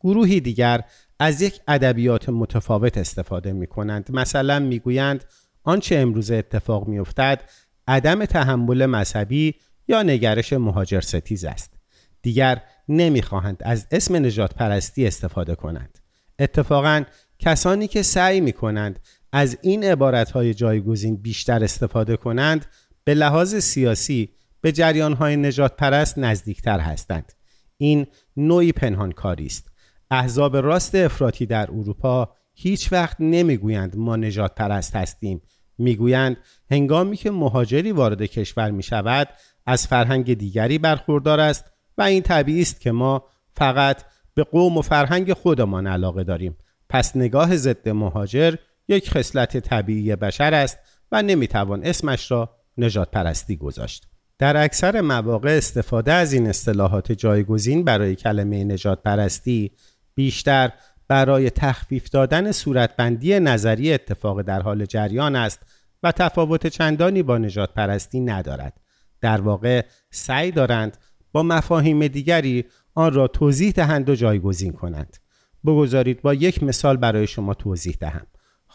گروهی 0.00 0.40
دیگر 0.40 0.80
از 1.18 1.42
یک 1.42 1.60
ادبیات 1.68 2.28
متفاوت 2.28 2.98
استفاده 2.98 3.52
می 3.52 3.66
کنند 3.66 4.10
مثلا 4.12 4.58
می 4.58 4.78
گویند 4.78 5.24
آنچه 5.62 5.96
امروز 5.96 6.30
اتفاق 6.30 6.88
می 6.88 6.98
افتد 6.98 7.42
عدم 7.88 8.24
تحمل 8.24 8.86
مذهبی 8.86 9.54
یا 9.88 10.02
نگرش 10.02 10.52
مهاجر 10.52 11.00
ستیز 11.00 11.44
است. 11.44 11.74
دیگر 12.22 12.62
نمی‌خواهند 12.88 13.62
از 13.64 13.86
اسم 13.90 14.26
نجات 14.26 14.54
پرستی 14.54 15.06
استفاده 15.06 15.54
کنند. 15.54 15.98
اتفاقا 16.38 17.04
کسانی 17.38 17.88
که 17.88 18.02
سعی 18.02 18.40
می 18.40 18.52
کنند 18.52 19.00
از 19.32 19.58
این 19.62 19.84
عبارت 19.84 20.30
های 20.30 20.54
جایگزین 20.54 21.16
بیشتر 21.16 21.64
استفاده 21.64 22.16
کنند 22.16 22.66
به 23.04 23.14
لحاظ 23.14 23.54
سیاسی 23.54 24.28
به 24.60 24.72
جریان 24.72 25.12
های 25.12 25.36
نجات 25.36 25.76
پرست 25.76 26.18
نزدیکتر 26.18 26.78
هستند. 26.78 27.32
این 27.76 28.06
نوعی 28.36 28.72
پنهانکاری 28.72 29.46
است. 29.46 29.70
احزاب 30.10 30.56
راست 30.56 30.94
افراطی 30.94 31.46
در 31.46 31.70
اروپا 31.70 32.34
هیچ 32.54 32.92
وقت 32.92 33.16
نمی‌گویند 33.20 33.96
ما 33.96 34.16
نجات 34.16 34.54
پرست 34.54 34.96
هستیم. 34.96 35.42
می‌گویند 35.78 36.36
هنگامی 36.70 37.16
که 37.16 37.30
مهاجری 37.30 37.92
وارد 37.92 38.22
کشور 38.22 38.70
می 38.70 38.82
شود 38.82 39.28
از 39.66 39.86
فرهنگ 39.86 40.34
دیگری 40.34 40.78
برخوردار 40.78 41.40
است 41.40 41.64
و 41.98 42.02
این 42.02 42.22
طبیعی 42.22 42.62
است 42.62 42.80
که 42.80 42.92
ما 42.92 43.24
فقط 43.56 44.04
به 44.34 44.44
قوم 44.44 44.78
و 44.78 44.82
فرهنگ 44.82 45.32
خودمان 45.32 45.86
علاقه 45.86 46.24
داریم. 46.24 46.56
پس 46.88 47.16
نگاه 47.16 47.56
ضد 47.56 47.88
مهاجر 47.88 48.54
یک 48.88 49.10
خصلت 49.10 49.56
طبیعی 49.56 50.16
بشر 50.16 50.54
است 50.54 50.78
و 51.12 51.22
نمی‌توان 51.22 51.84
اسمش 51.84 52.30
را 52.30 52.56
نجات 52.78 53.10
پرستی 53.10 53.56
گذاشت. 53.56 54.08
در 54.38 54.56
اکثر 54.64 55.00
مواقع 55.00 55.50
استفاده 55.56 56.12
از 56.12 56.32
این 56.32 56.46
اصطلاحات 56.46 57.12
جایگزین 57.12 57.84
برای 57.84 58.16
کلمه 58.16 58.64
نجات 58.64 59.02
پرستی 59.02 59.72
بیشتر 60.14 60.72
برای 61.08 61.50
تخفیف 61.50 62.10
دادن 62.10 62.52
صورتبندی 62.52 63.40
نظری 63.40 63.92
اتفاق 63.92 64.42
در 64.42 64.62
حال 64.62 64.84
جریان 64.84 65.36
است 65.36 65.60
و 66.02 66.12
تفاوت 66.12 66.66
چندانی 66.66 67.22
با 67.22 67.38
نجات 67.38 67.74
پرستی 67.74 68.20
ندارد. 68.20 68.80
در 69.20 69.40
واقع 69.40 69.84
سعی 70.10 70.50
دارند 70.50 70.96
با 71.32 71.42
مفاهیم 71.42 72.06
دیگری 72.06 72.64
آن 72.94 73.12
را 73.12 73.28
توضیح 73.28 73.72
دهند 73.72 74.08
و 74.08 74.14
جایگزین 74.14 74.72
کنند. 74.72 75.16
بگذارید 75.64 76.22
با 76.22 76.34
یک 76.34 76.62
مثال 76.62 76.96
برای 76.96 77.26
شما 77.26 77.54
توضیح 77.54 77.96
دهم. 78.00 78.26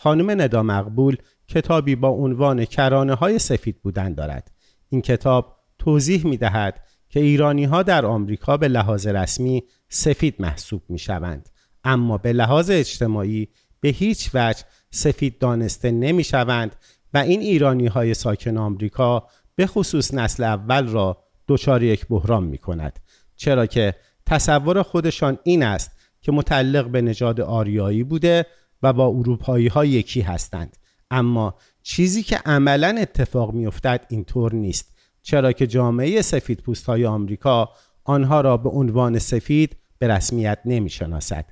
خانم 0.01 0.41
ندا 0.41 0.63
مقبول 0.63 1.18
کتابی 1.48 1.96
با 1.96 2.10
عنوان 2.10 2.65
کرانه 2.65 3.13
های 3.13 3.39
سفید 3.39 3.82
بودن 3.82 4.13
دارد. 4.13 4.51
این 4.89 5.01
کتاب 5.01 5.58
توضیح 5.79 6.25
می 6.25 6.38
دهد 6.38 6.82
که 7.10 7.20
ایرانی 7.20 7.65
ها 7.65 7.84
در 7.84 8.06
آمریکا 8.06 8.58
به 8.58 8.68
لحاظ 8.68 9.08
رسمی 9.08 9.63
سفید 9.89 10.36
محسوب 10.39 10.82
می 10.89 11.00
شوند 11.00 11.50
اما 11.84 12.18
به 12.18 12.34
لحاظ 12.34 12.70
اجتماعی 12.70 13.48
به 13.79 13.89
هیچ 13.89 14.29
وجه 14.34 14.63
سفید 14.91 15.39
دانسته 15.39 15.91
نمی 15.91 16.24
شوند 16.24 16.75
و 17.13 17.18
این 17.18 17.41
ایرانی 17.41 17.88
های 17.88 18.13
ساکن 18.13 18.58
آمریکا 18.58 19.27
به 19.56 19.68
خصوص 19.68 20.13
نسل 20.13 20.44
اول 20.44 20.88
را 20.88 21.24
دچار 21.48 21.84
یک 21.84 22.08
بحران 22.08 22.44
می 22.44 22.58
کند 22.58 23.00
چرا 23.36 23.65
که 23.65 23.96
تصور 24.25 24.84
خودشان 24.84 25.39
این 25.44 25.63
است 25.63 25.91
که 26.22 26.32
متعلق 26.32 26.88
به 26.88 27.01
نژاد 27.01 27.41
آریایی 27.41 28.03
بوده 28.03 28.46
و 28.83 28.93
با 28.93 29.07
اروپایی 29.07 29.67
ها 29.67 29.86
یکی 29.86 30.21
هستند 30.21 30.77
اما 31.12 31.55
چیزی 31.83 32.24
که 32.24 32.38
عملا 32.45 32.95
اتفاق 33.00 33.53
می 33.53 33.65
افتد 33.65 34.05
اینطور 34.09 34.53
نیست 34.53 34.95
چرا 35.21 35.51
که 35.51 35.67
جامعه 35.67 36.21
سفید 36.21 36.59
پوست 36.59 36.86
های 36.86 37.05
آمریکا 37.05 37.69
آنها 38.03 38.41
را 38.41 38.57
به 38.57 38.69
عنوان 38.69 39.19
سفید 39.19 39.77
به 40.00 40.07
رسمیت 40.07 40.59
نمی 40.65 40.89
شناسد. 40.89 41.45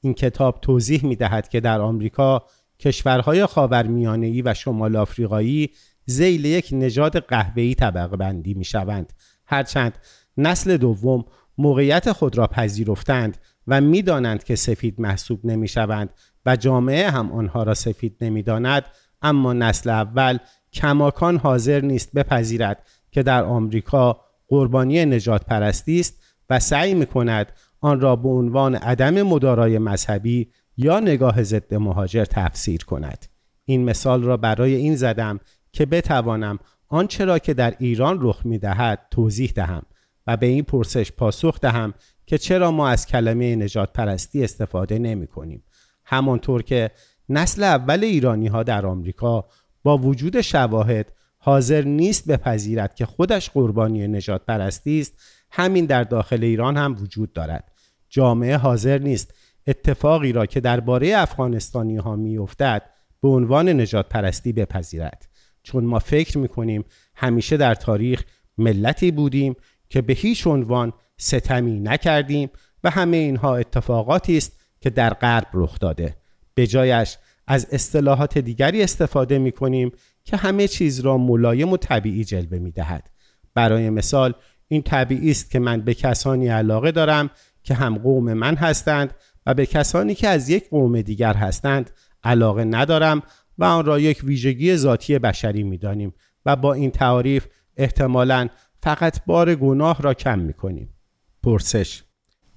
این 0.00 0.14
کتاب 0.14 0.58
توضیح 0.60 1.04
می 1.04 1.16
دهد 1.16 1.48
که 1.48 1.60
در 1.60 1.80
آمریکا 1.80 2.42
کشورهای 2.78 3.46
خاورمیانه‌ای 3.46 4.42
و 4.42 4.54
شمال 4.54 4.96
آفریقایی 4.96 5.70
زیل 6.06 6.44
یک 6.44 6.68
نژاد 6.72 7.18
قهوه‌ای 7.18 7.74
طبقه 7.74 8.16
بندی 8.16 8.54
می 8.54 8.64
شوند 8.64 9.12
هرچند 9.46 9.98
نسل 10.36 10.76
دوم 10.76 11.24
موقعیت 11.58 12.12
خود 12.12 12.38
را 12.38 12.46
پذیرفتند 12.46 13.38
و 13.66 13.80
می‌دانند 13.80 14.44
که 14.44 14.56
سفید 14.56 15.00
محسوب 15.00 15.46
نمی 15.46 15.68
شوند 15.68 16.10
و 16.46 16.56
جامعه 16.56 17.10
هم 17.10 17.32
آنها 17.32 17.62
را 17.62 17.74
سفید 17.74 18.16
نمی‌داند 18.20 18.84
اما 19.22 19.52
نسل 19.52 19.90
اول 19.90 20.38
کماکان 20.72 21.36
حاضر 21.36 21.80
نیست 21.80 22.12
بپذیرد 22.12 22.86
که 23.10 23.22
در 23.22 23.44
آمریکا 23.44 24.20
قربانی 24.48 25.04
نجات 25.04 25.44
پرستی 25.44 26.00
است 26.00 26.22
و 26.50 26.60
سعی 26.60 26.94
می 26.94 27.06
کند 27.06 27.52
آن 27.80 28.00
را 28.00 28.16
به 28.16 28.28
عنوان 28.28 28.74
عدم 28.74 29.22
مدارای 29.22 29.78
مذهبی 29.78 30.50
یا 30.76 31.00
نگاه 31.00 31.42
ضد 31.42 31.74
مهاجر 31.74 32.24
تفسیر 32.24 32.84
کند. 32.84 33.26
این 33.64 33.84
مثال 33.84 34.22
را 34.22 34.36
برای 34.36 34.74
این 34.74 34.96
زدم 34.96 35.40
که 35.72 35.86
بتوانم 35.86 36.58
آنچه 36.88 37.24
را 37.24 37.38
که 37.38 37.54
در 37.54 37.74
ایران 37.78 38.18
رخ 38.20 38.46
می 38.46 38.58
دهد 38.58 39.06
توضیح 39.10 39.52
دهم 39.56 39.82
و 40.26 40.36
به 40.36 40.46
این 40.46 40.62
پرسش 40.62 41.12
پاسخ 41.12 41.60
دهم 41.60 41.94
که 42.26 42.38
چرا 42.38 42.70
ما 42.70 42.88
از 42.88 43.06
کلمه 43.06 43.56
نجات 43.56 43.92
پرستی 43.92 44.44
استفاده 44.44 44.98
نمی 44.98 45.26
کنیم 45.26 45.64
همانطور 46.04 46.62
که 46.62 46.90
نسل 47.28 47.62
اول 47.62 48.04
ایرانی 48.04 48.46
ها 48.46 48.62
در 48.62 48.86
آمریکا 48.86 49.44
با 49.82 49.98
وجود 49.98 50.40
شواهد 50.40 51.12
حاضر 51.38 51.82
نیست 51.84 52.28
بپذیرد 52.28 52.94
که 52.94 53.06
خودش 53.06 53.50
قربانی 53.50 54.08
نجات 54.08 54.46
پرستی 54.46 55.00
است 55.00 55.14
همین 55.50 55.86
در 55.86 56.04
داخل 56.04 56.44
ایران 56.44 56.76
هم 56.76 56.96
وجود 57.00 57.32
دارد. 57.32 57.72
جامعه 58.08 58.56
حاضر 58.56 58.98
نیست 58.98 59.34
اتفاقی 59.66 60.32
را 60.32 60.46
که 60.46 60.60
درباره 60.60 61.16
افغانستانی 61.16 61.96
ها 61.96 62.16
می 62.16 62.38
افتد 62.38 62.82
به 63.22 63.28
عنوان 63.28 63.68
نجات 63.68 64.08
پرستی 64.08 64.52
بپذیرد. 64.52 65.28
چون 65.62 65.84
ما 65.84 65.98
فکر 65.98 66.38
می 66.38 66.48
کنیم 66.48 66.84
همیشه 67.14 67.56
در 67.56 67.74
تاریخ 67.74 68.24
ملتی 68.58 69.10
بودیم 69.10 69.54
که 69.88 70.02
به 70.02 70.12
هیچ 70.12 70.46
عنوان 70.46 70.92
ستمی 71.16 71.80
نکردیم 71.80 72.50
و 72.84 72.90
همه 72.90 73.16
اینها 73.16 73.56
اتفاقاتی 73.56 74.36
است 74.36 74.63
که 74.84 74.90
در 74.90 75.14
غرب 75.14 75.46
رخ 75.52 75.78
داده 75.78 76.16
به 76.54 76.66
جایش 76.66 77.16
از 77.46 77.66
اصطلاحات 77.72 78.38
دیگری 78.38 78.82
استفاده 78.82 79.38
می 79.38 79.52
کنیم 79.52 79.92
که 80.24 80.36
همه 80.36 80.68
چیز 80.68 81.00
را 81.00 81.18
ملایم 81.18 81.72
و 81.72 81.76
طبیعی 81.76 82.24
جلوه 82.24 82.58
می 82.58 82.70
دهد. 82.70 83.10
برای 83.54 83.90
مثال 83.90 84.34
این 84.68 84.82
طبیعی 84.82 85.30
است 85.30 85.50
که 85.50 85.58
من 85.58 85.80
به 85.80 85.94
کسانی 85.94 86.48
علاقه 86.48 86.92
دارم 86.92 87.30
که 87.62 87.74
هم 87.74 87.98
قوم 87.98 88.32
من 88.32 88.56
هستند 88.56 89.14
و 89.46 89.54
به 89.54 89.66
کسانی 89.66 90.14
که 90.14 90.28
از 90.28 90.48
یک 90.48 90.70
قوم 90.70 91.00
دیگر 91.00 91.34
هستند 91.34 91.90
علاقه 92.24 92.64
ندارم 92.64 93.22
و 93.58 93.64
آن 93.64 93.84
را 93.84 93.98
یک 93.98 94.20
ویژگی 94.24 94.76
ذاتی 94.76 95.18
بشری 95.18 95.62
می 95.62 95.78
دانیم 95.78 96.14
و 96.46 96.56
با 96.56 96.74
این 96.74 96.90
تعاریف 96.90 97.46
احتمالا 97.76 98.48
فقط 98.82 99.24
بار 99.26 99.54
گناه 99.54 100.02
را 100.02 100.14
کم 100.14 100.38
می 100.38 100.52
کنیم. 100.52 100.94
پرسش 101.42 102.02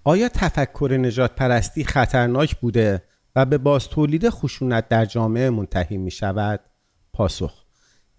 آیا 0.07 0.29
تفکر 0.29 0.97
نجات 1.01 1.35
پرستی 1.35 1.83
خطرناک 1.83 2.55
بوده 2.55 3.03
و 3.35 3.45
به 3.45 3.57
باز 3.57 3.87
تولید 3.87 4.29
خشونت 4.29 4.87
در 4.87 5.05
جامعه 5.05 5.49
منتهی 5.49 5.97
می 5.97 6.11
شود؟ 6.11 6.59
پاسخ 7.13 7.63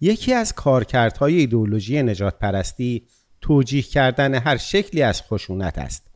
یکی 0.01 0.33
از 0.33 0.53
کارکردهای 0.53 1.37
ایدولوژی 1.37 2.03
نجات 2.03 2.39
پرستی 2.39 3.07
توجیه 3.41 3.81
کردن 3.81 4.35
هر 4.35 4.57
شکلی 4.57 5.01
از 5.01 5.21
خشونت 5.21 5.77
است. 5.77 6.07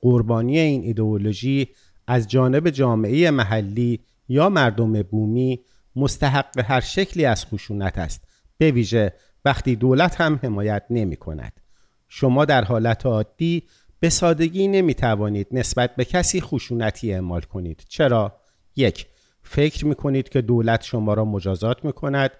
قربانی 0.00 0.58
این 0.58 0.82
ایدولوژی 0.82 1.68
از 2.06 2.28
جانب 2.28 2.70
جامعه 2.70 3.30
محلی 3.30 4.00
یا 4.28 4.48
مردم 4.48 5.02
بومی 5.02 5.60
مستحق 5.96 6.58
هر 6.58 6.80
شکلی 6.80 7.24
از 7.24 7.46
خشونت 7.46 7.98
است 7.98 8.24
به 8.58 8.70
ویژه 8.70 9.12
وقتی 9.44 9.76
دولت 9.76 10.20
هم 10.20 10.40
حمایت 10.42 10.82
نمی 10.90 11.16
کند. 11.16 11.60
شما 12.08 12.44
در 12.44 12.64
حالت 12.64 13.06
عادی 13.06 13.62
به 14.00 14.08
سادگی 14.08 14.68
نمی 14.68 14.94
توانید 14.94 15.46
نسبت 15.50 15.96
به 15.96 16.04
کسی 16.04 16.40
خشونتی 16.40 17.12
اعمال 17.12 17.40
کنید. 17.40 17.84
چرا؟ 17.88 18.40
یک 18.76 19.06
فکر 19.42 19.86
می 19.86 19.94
کنید 19.94 20.28
که 20.28 20.40
دولت 20.40 20.82
شما 20.82 21.14
را 21.14 21.24
مجازات 21.24 21.84
می 21.84 21.92
کند 21.92 22.30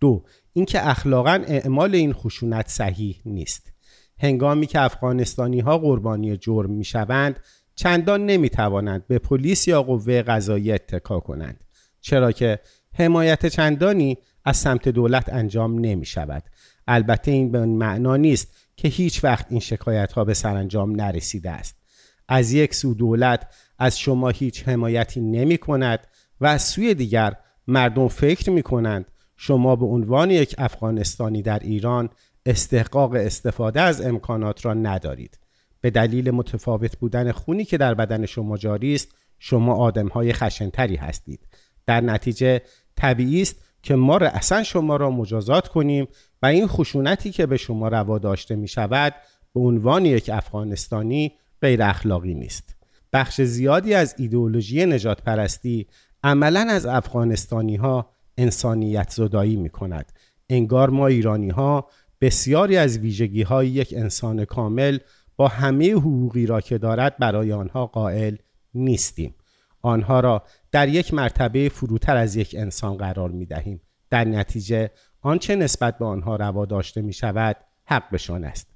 دو 0.00 0.24
اینکه 0.52 0.88
اخلاقا 0.88 1.44
اعمال 1.46 1.94
این 1.94 2.12
خشونت 2.12 2.68
صحیح 2.68 3.20
نیست. 3.26 3.72
هنگامی 4.18 4.66
که 4.66 4.80
افغانستانی 4.80 5.60
ها 5.60 5.78
قربانی 5.78 6.36
جرم 6.36 6.70
می 6.70 6.84
شوند 6.84 7.40
چندان 7.74 8.26
نمی 8.26 8.50
توانند 8.50 9.06
به 9.06 9.18
پلیس 9.18 9.68
یا 9.68 9.82
قوه 9.82 10.22
قضایی 10.22 10.72
اتکا 10.72 11.20
کنند. 11.20 11.64
چرا 12.00 12.32
که 12.32 12.58
حمایت 12.92 13.46
چندانی 13.46 14.18
از 14.44 14.56
سمت 14.56 14.88
دولت 14.88 15.28
انجام 15.28 15.78
نمی 15.78 16.06
شود 16.06 16.42
البته 16.86 17.30
این 17.30 17.50
به 17.50 17.66
معنا 17.66 18.16
نیست 18.16 18.63
که 18.76 18.88
هیچ 18.88 19.24
وقت 19.24 19.46
این 19.50 19.60
شکایت 19.60 20.12
ها 20.12 20.24
به 20.24 20.34
سرانجام 20.34 20.96
نرسیده 20.96 21.50
است. 21.50 21.76
از 22.28 22.52
یک 22.52 22.74
سو 22.74 22.94
دولت 22.94 23.46
از 23.78 23.98
شما 23.98 24.28
هیچ 24.28 24.68
حمایتی 24.68 25.20
نمی 25.20 25.58
کند 25.58 26.06
و 26.40 26.46
از 26.46 26.62
سوی 26.62 26.94
دیگر 26.94 27.36
مردم 27.66 28.08
فکر 28.08 28.50
می 28.50 28.62
کنند 28.62 29.06
شما 29.36 29.76
به 29.76 29.86
عنوان 29.86 30.30
یک 30.30 30.54
افغانستانی 30.58 31.42
در 31.42 31.58
ایران 31.58 32.08
استحقاق 32.46 33.12
استفاده 33.14 33.80
از 33.80 34.00
امکانات 34.00 34.64
را 34.64 34.74
ندارید. 34.74 35.38
به 35.80 35.90
دلیل 35.90 36.30
متفاوت 36.30 36.98
بودن 36.98 37.32
خونی 37.32 37.64
که 37.64 37.78
در 37.78 37.94
بدن 37.94 38.26
شما 38.26 38.56
جاری 38.56 38.94
است 38.94 39.08
شما 39.38 39.74
آدم 39.74 40.08
های 40.08 40.32
خشنتری 40.32 40.96
هستید. 40.96 41.40
در 41.86 42.00
نتیجه 42.00 42.62
طبیعی 42.96 43.42
است 43.42 43.56
که 43.82 43.94
ما 43.94 44.16
اصلا 44.16 44.62
شما 44.62 44.96
را 44.96 45.10
مجازات 45.10 45.68
کنیم 45.68 46.08
و 46.44 46.46
این 46.46 46.66
خشونتی 46.66 47.30
که 47.30 47.46
به 47.46 47.56
شما 47.56 47.88
روا 47.88 48.18
داشته 48.18 48.56
می 48.56 48.68
شود 48.68 49.14
به 49.54 49.60
عنوان 49.60 50.04
یک 50.06 50.30
افغانستانی 50.32 51.32
غیر 51.60 51.82
اخلاقی 51.82 52.34
نیست. 52.34 52.76
بخش 53.12 53.40
زیادی 53.40 53.94
از 53.94 54.14
ایدئولوژی 54.18 54.86
نجات 54.86 55.22
پرستی 55.22 55.86
عملا 56.22 56.60
از 56.60 56.86
افغانستانی 56.86 57.76
ها 57.76 58.10
انسانیت 58.38 59.10
زدایی 59.10 59.56
می 59.56 59.68
کند 59.68 60.12
انگار 60.48 60.90
ما 60.90 61.06
ایرانی 61.06 61.50
ها 61.50 61.88
بسیاری 62.20 62.76
از 62.76 62.98
ویژگی 62.98 63.42
های 63.42 63.68
یک 63.68 63.94
انسان 63.96 64.44
کامل 64.44 64.98
با 65.36 65.48
همه 65.48 65.92
حقوقی 65.92 66.46
را 66.46 66.60
که 66.60 66.78
دارد 66.78 67.18
برای 67.18 67.52
آنها 67.52 67.86
قائل 67.86 68.36
نیستیم. 68.74 69.34
آنها 69.82 70.20
را 70.20 70.42
در 70.72 70.88
یک 70.88 71.14
مرتبه 71.14 71.68
فروتر 71.68 72.16
از 72.16 72.36
یک 72.36 72.54
انسان 72.58 72.96
قرار 72.96 73.30
می 73.30 73.46
دهیم 73.46 73.80
در 74.10 74.24
نتیجه 74.24 74.90
آنچه 75.24 75.56
نسبت 75.56 75.98
به 75.98 76.04
آنها 76.04 76.36
روا 76.36 76.64
داشته 76.64 77.02
می 77.02 77.12
شود 77.12 77.56
حقشان 77.84 78.44
است. 78.44 78.66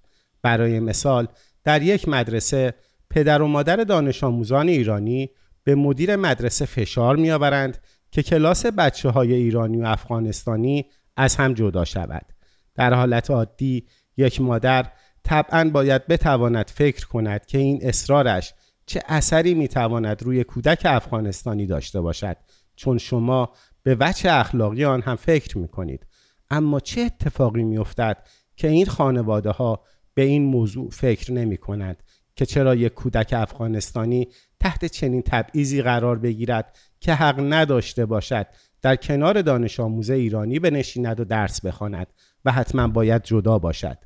برای 0.43 0.81
مثال 0.81 1.29
در 1.65 1.83
یک 1.83 2.09
مدرسه 2.09 2.75
پدر 3.11 3.43
و 3.43 3.47
مادر 3.47 3.77
دانش 3.77 4.25
آموزان 4.25 4.69
ایرانی 4.69 5.31
به 5.65 5.75
مدیر 5.75 6.17
مدرسه 6.17 6.67
فشار 6.67 7.17
می 7.17 7.31
آورند 7.31 7.79
که 8.11 8.23
کلاس 8.23 8.67
بچه 8.67 9.11
های 9.11 9.35
ایرانی 9.35 9.83
و 9.83 9.87
افغانستانی 9.87 10.87
از 11.17 11.37
هم 11.37 11.55
جدا 11.55 11.85
شود. 11.85 12.27
در 12.75 12.95
حالت 12.95 13.31
عادی 13.31 13.87
یک 14.17 14.41
مادر 14.41 14.87
طبعا 15.25 15.71
باید 15.71 16.07
بتواند 16.07 16.71
فکر 16.75 17.07
کند 17.07 17.47
که 17.47 17.59
این 17.59 17.79
اصرارش 17.83 18.55
چه 18.87 19.03
اثری 19.07 19.55
می‌تواند 19.55 20.23
روی 20.23 20.45
کودک 20.45 20.83
افغانستانی 20.85 21.67
داشته 21.67 22.01
باشد 22.01 22.37
چون 22.77 22.99
شما 22.99 23.53
به 23.83 23.97
وجه 24.01 24.33
اخلاقی 24.33 24.85
آن 24.85 25.03
هم 25.03 25.17
فکر 25.17 25.59
می 25.59 25.69
کنید 25.69 26.07
اما 26.51 26.81
چه 26.81 27.01
اتفاقی 27.01 27.63
میافتد 27.63 28.27
که 28.57 28.69
این 28.69 28.87
خانواده 28.87 29.51
ها 29.51 29.85
به 30.15 30.23
این 30.23 30.45
موضوع 30.45 30.91
فکر 30.91 31.33
نمی 31.33 31.57
کنند 31.57 32.03
که 32.37 32.47
چرا 32.47 32.75
یک 32.75 32.95
کودک 32.95 33.33
افغانستانی 33.33 34.29
تحت 34.61 34.85
چنین 34.85 35.23
تبعیضی 35.23 35.83
قرار 35.83 36.19
بگیرد 36.19 36.79
که 37.01 37.15
حق 37.15 37.53
نداشته 37.53 38.07
باشد 38.07 38.47
در 38.83 38.97
کنار 38.97 39.43
دانش 39.43 39.81
آموز 39.81 40.11
ایرانی 40.11 40.59
بنشیند 40.59 41.21
و 41.21 41.25
درس 41.25 41.61
بخواند 41.61 42.07
و 42.45 42.53
حتما 42.53 42.89
باید 42.89 43.23
جدا 43.23 43.59
باشد. 43.59 43.99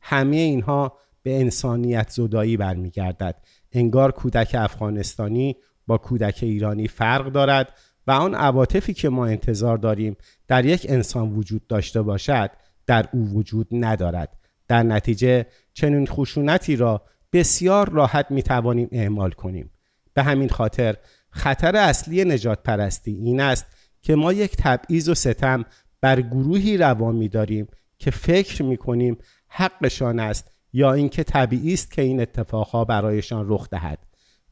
همه 0.00 0.36
اینها 0.36 0.98
به 1.22 1.40
انسانیت 1.40 2.08
زدایی 2.08 2.56
برمیگردد. 2.56 3.42
انگار 3.72 4.12
کودک 4.12 4.56
افغانستانی 4.58 5.56
با 5.86 5.98
کودک 5.98 6.38
ایرانی 6.42 6.88
فرق 6.88 7.32
دارد 7.32 7.68
و 8.06 8.10
آن 8.10 8.34
عواطفی 8.34 8.94
که 8.94 9.08
ما 9.08 9.26
انتظار 9.26 9.78
داریم 9.78 10.16
در 10.48 10.64
یک 10.64 10.86
انسان 10.88 11.32
وجود 11.32 11.66
داشته 11.66 12.02
باشد 12.02 12.50
در 12.86 13.08
او 13.12 13.28
وجود 13.28 13.68
ندارد. 13.72 14.36
در 14.68 14.82
نتیجه 14.82 15.46
چنین 15.72 16.06
خشونتی 16.06 16.76
را 16.76 17.02
بسیار 17.32 17.90
راحت 17.90 18.30
می 18.30 18.42
توانیم 18.42 18.88
اعمال 18.92 19.30
کنیم. 19.30 19.70
به 20.14 20.22
همین 20.22 20.48
خاطر 20.48 20.96
خطر 21.30 21.76
اصلی 21.76 22.24
نجات 22.24 22.62
پرستی 22.62 23.12
این 23.12 23.40
است 23.40 23.66
که 24.02 24.14
ما 24.14 24.32
یک 24.32 24.56
تبعیض 24.58 25.08
و 25.08 25.14
ستم 25.14 25.64
بر 26.00 26.20
گروهی 26.20 26.76
روا 26.76 27.12
می 27.12 27.28
داریم 27.28 27.66
که 27.98 28.10
فکر 28.10 28.62
می 28.62 28.76
کنیم 28.76 29.18
حقشان 29.48 30.20
است 30.20 30.50
یا 30.72 30.92
اینکه 30.92 31.24
طبیعی 31.24 31.72
است 31.74 31.90
که 31.90 32.02
این 32.02 32.20
اتفاقها 32.20 32.84
برایشان 32.84 33.46
رخ 33.48 33.70
دهد. 33.70 33.98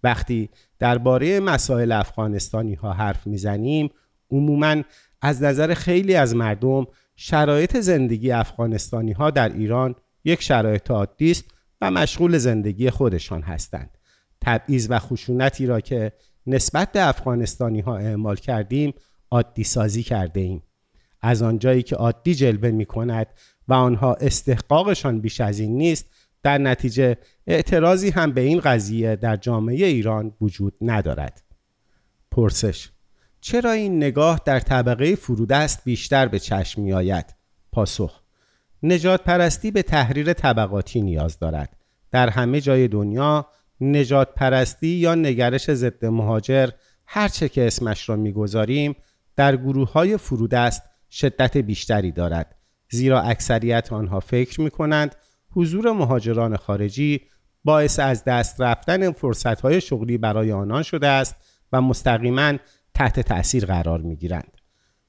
وقتی 0.03 0.51
درباره 0.79 1.41
مسائل 1.41 1.93
افغانستانی 1.93 2.75
ها 2.75 2.93
حرف 2.93 3.27
می‌زنیم 3.27 3.91
عموما 4.31 4.77
از 5.23 5.43
نظر 5.43 5.75
خیلی 5.75 6.15
از 6.15 6.35
مردم 6.35 6.87
شرایط 7.17 7.77
زندگی 7.77 8.31
افغانستانی 8.31 9.13
ها 9.13 9.31
در 9.31 9.49
ایران 9.49 9.95
یک 10.25 10.43
شرایط 10.43 10.91
عادی 10.91 11.31
است 11.31 11.45
و 11.81 11.91
مشغول 11.91 12.39
زندگی 12.39 12.91
خودشان 12.91 13.43
هستند. 13.43 13.99
تبعیض 14.41 14.87
و 14.91 14.99
خشونتی 14.99 15.67
را 15.67 15.81
که 15.81 16.13
نسبت 16.47 16.93
به 16.93 17.09
افغانستانی 17.09 17.81
ها 17.81 17.97
اعمال 17.97 18.37
کردیم 18.37 18.95
عادی 19.31 19.65
سازی 19.65 20.03
کرده 20.03 20.41
ایم. 20.41 20.63
از 21.21 21.43
آنجایی 21.43 21.83
که 21.83 21.97
عادی 21.97 22.35
جلوه 22.35 22.71
می 22.71 22.87
کند 22.87 23.27
و 23.69 23.75
آنها 23.75 24.15
استحقاقشان 24.15 25.21
بیش 25.21 25.41
از 25.41 25.59
این 25.59 25.77
نیست 25.77 26.07
در 26.43 26.59
نتیجه 26.59 27.17
اعتراضی 27.47 28.11
هم 28.11 28.33
به 28.33 28.41
این 28.41 28.61
قضیه 28.61 29.17
در 29.17 29.37
جامعه 29.37 29.87
ایران 29.87 30.33
وجود 30.41 30.75
ندارد. 30.81 31.43
پرسش 32.31 32.89
چرا 33.41 33.73
این 33.73 33.97
نگاه 33.97 34.41
در 34.45 34.61
طبقه 34.61 35.15
فرودست 35.15 35.85
بیشتر 35.85 36.29
به 36.29 36.39
چشم 36.39 36.83
می 36.83 36.93
آید؟ 36.93 37.35
پاسخ 37.73 38.23
نجات 38.83 39.25
پرستی 39.25 39.71
به 39.71 39.83
تحریر 39.83 40.33
طبقاتی 40.33 41.03
نیاز 41.03 41.39
دارد. 41.39 41.77
در 42.11 42.29
همه 42.29 42.61
جای 42.61 42.89
دنیا 42.89 43.47
نجات 43.81 44.35
پرستی 44.35 44.89
یا 44.89 45.15
نگرش 45.15 45.71
ضد 45.71 46.05
مهاجر 46.05 46.69
هرچه 47.07 47.49
که 47.49 47.67
اسمش 47.67 48.09
را 48.09 48.17
می‌گذاریم 48.17 48.97
در 49.37 49.57
گروه 49.57 49.93
های 49.93 50.17
فرودست 50.17 50.83
شدت 51.11 51.57
بیشتری 51.57 52.13
دارد. 52.13 52.55
زیرا 52.91 53.21
اکثریت 53.21 53.93
آنها 53.93 54.21
فکر 54.21 54.61
می 54.61 54.71
کنند 54.71 55.15
حضور 55.55 55.93
مهاجران 55.93 56.57
خارجی 56.57 57.21
باعث 57.65 57.99
از 57.99 58.25
دست 58.25 58.61
رفتن 58.61 59.13
فرصتهای 59.13 59.81
شغلی 59.81 60.19
برای 60.19 60.53
آنان 60.53 60.83
شده 60.83 61.07
است 61.07 61.37
و 61.73 61.81
مستقیما 61.81 62.53
تحت 62.95 63.21
تأثیر 63.21 63.67
قرار 63.67 64.01
می 64.01 64.17
گیرند. 64.17 64.57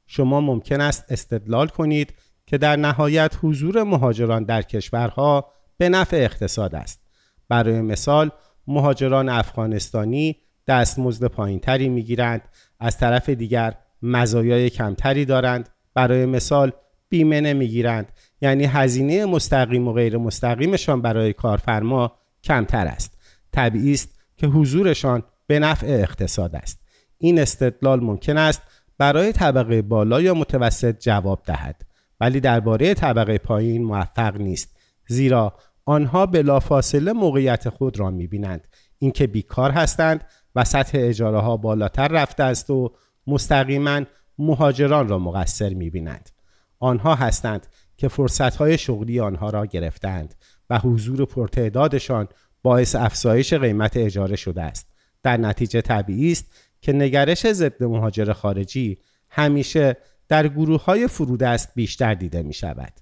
شما 0.07 0.41
ممکن 0.41 0.81
است 0.81 1.05
استدلال 1.09 1.67
کنید 1.67 2.13
که 2.45 2.57
در 2.57 2.75
نهایت 2.75 3.35
حضور 3.41 3.83
مهاجران 3.83 4.43
در 4.43 4.61
کشورها 4.61 5.51
به 5.77 5.89
نفع 5.89 6.17
اقتصاد 6.17 6.75
است. 6.75 7.01
برای 7.49 7.81
مثال 7.81 8.31
مهاجران 8.67 9.29
افغانستانی 9.29 10.35
دستمزد 10.67 11.25
پایینتری 11.27 11.89
می‌گیرند 11.89 12.41
از 12.79 12.97
طرف 12.97 13.29
دیگر 13.29 13.77
مزایای 14.01 14.69
کمتری 14.69 15.25
دارند 15.25 15.69
برای 15.93 16.25
مثال 16.25 16.71
بیمه 17.13 17.41
نمی‌گیرند. 17.41 18.11
یعنی 18.41 18.65
هزینه 18.65 19.25
مستقیم 19.25 19.87
و 19.87 19.93
غیر 19.93 20.17
مستقیمشان 20.17 21.01
برای 21.01 21.33
کارفرما 21.33 22.11
کمتر 22.43 22.87
است. 22.87 23.17
طبیعی 23.51 23.93
است 23.93 24.09
که 24.37 24.47
حضورشان 24.47 25.23
به 25.47 25.59
نفع 25.59 25.87
اقتصاد 25.87 26.55
است. 26.55 26.79
این 27.17 27.39
استدلال 27.39 27.99
ممکن 27.99 28.37
است 28.37 28.61
برای 28.97 29.31
طبقه 29.31 29.81
بالا 29.81 30.21
یا 30.21 30.33
متوسط 30.33 30.99
جواب 30.99 31.43
دهد. 31.45 31.81
ولی 32.19 32.39
درباره 32.39 32.93
طبقه 32.93 33.37
پایین 33.37 33.83
موفق 33.83 34.37
نیست. 34.37 34.75
زیرا 35.07 35.53
آنها 35.85 36.25
بلافاصله 36.25 37.13
موقعیت 37.13 37.69
خود 37.69 37.99
را 37.99 38.09
می‌بینند. 38.09 38.67
اینکه 38.99 39.27
بیکار 39.27 39.71
هستند 39.71 40.25
و 40.55 40.63
سطح 40.63 40.97
اجاره 41.01 41.39
ها 41.39 41.57
بالاتر 41.57 42.07
رفته 42.07 42.43
است 42.43 42.69
و 42.69 42.91
مستقیما 43.27 44.01
مهاجران 44.37 45.07
را 45.07 45.19
مقصر 45.19 45.73
می‌بینند. 45.73 46.29
آنها 46.83 47.15
هستند 47.15 47.67
که 47.97 48.07
فرصتهای 48.07 48.77
شغلی 48.77 49.19
آنها 49.19 49.49
را 49.49 49.65
گرفتند 49.65 50.35
و 50.69 50.79
حضور 50.79 51.25
پرتعدادشان 51.25 52.27
باعث 52.61 52.95
افزایش 52.95 53.53
قیمت 53.53 53.97
اجاره 53.97 54.35
شده 54.35 54.61
است 54.61 54.87
در 55.23 55.37
نتیجه 55.37 55.81
طبیعی 55.81 56.31
است 56.31 56.45
که 56.81 56.93
نگرش 56.93 57.51
ضد 57.51 57.83
مهاجر 57.83 58.33
خارجی 58.33 58.97
همیشه 59.29 59.97
در 60.27 60.47
گروه 60.47 60.83
های 60.83 61.07
فرودست 61.07 61.71
بیشتر 61.75 62.13
دیده 62.13 62.41
می 62.41 62.53
شود. 62.53 62.93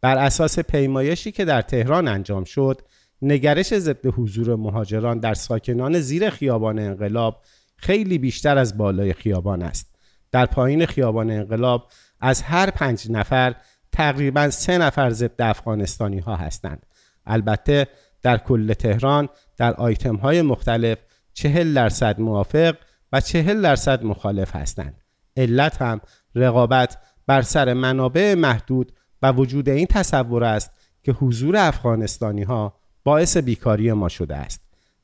بر 0.00 0.18
اساس 0.18 0.58
پیمایشی 0.58 1.32
که 1.32 1.44
در 1.44 1.62
تهران 1.62 2.08
انجام 2.08 2.44
شد 2.44 2.80
نگرش 3.22 3.74
ضد 3.74 4.06
حضور 4.06 4.56
مهاجران 4.56 5.18
در 5.18 5.34
ساکنان 5.34 6.00
زیر 6.00 6.30
خیابان 6.30 6.78
انقلاب 6.78 7.42
خیلی 7.76 8.18
بیشتر 8.18 8.58
از 8.58 8.78
بالای 8.78 9.12
خیابان 9.12 9.62
است 9.62 9.96
در 10.32 10.46
پایین 10.46 10.86
خیابان 10.86 11.30
انقلاب 11.30 11.88
از 12.20 12.42
هر 12.42 12.70
پنج 12.70 13.10
نفر 13.10 13.54
تقریبا 13.92 14.50
سه 14.50 14.78
نفر 14.78 15.10
ضد 15.10 15.42
افغانستانی 15.42 16.18
ها 16.18 16.36
هستند. 16.36 16.86
البته 17.26 17.86
در 18.22 18.38
کل 18.38 18.72
تهران 18.72 19.28
در 19.56 19.74
آیتم 19.74 20.16
های 20.16 20.42
مختلف 20.42 20.98
چهل 21.32 21.74
درصد 21.74 22.20
موافق 22.20 22.76
و 23.12 23.20
چهل 23.20 23.62
درصد 23.62 24.04
مخالف 24.04 24.56
هستند. 24.56 25.00
علت 25.36 25.82
هم 25.82 26.00
رقابت 26.34 26.98
بر 27.26 27.42
سر 27.42 27.72
منابع 27.72 28.34
محدود 28.34 28.92
و 29.22 29.32
وجود 29.32 29.68
این 29.68 29.86
تصور 29.86 30.44
است 30.44 30.70
که 31.02 31.12
حضور 31.12 31.56
افغانستانی 31.56 32.42
ها 32.42 32.80
باعث 33.04 33.36
بیکاری 33.36 33.92
ما 33.92 34.08
شده 34.08 34.36
است. 34.36 34.60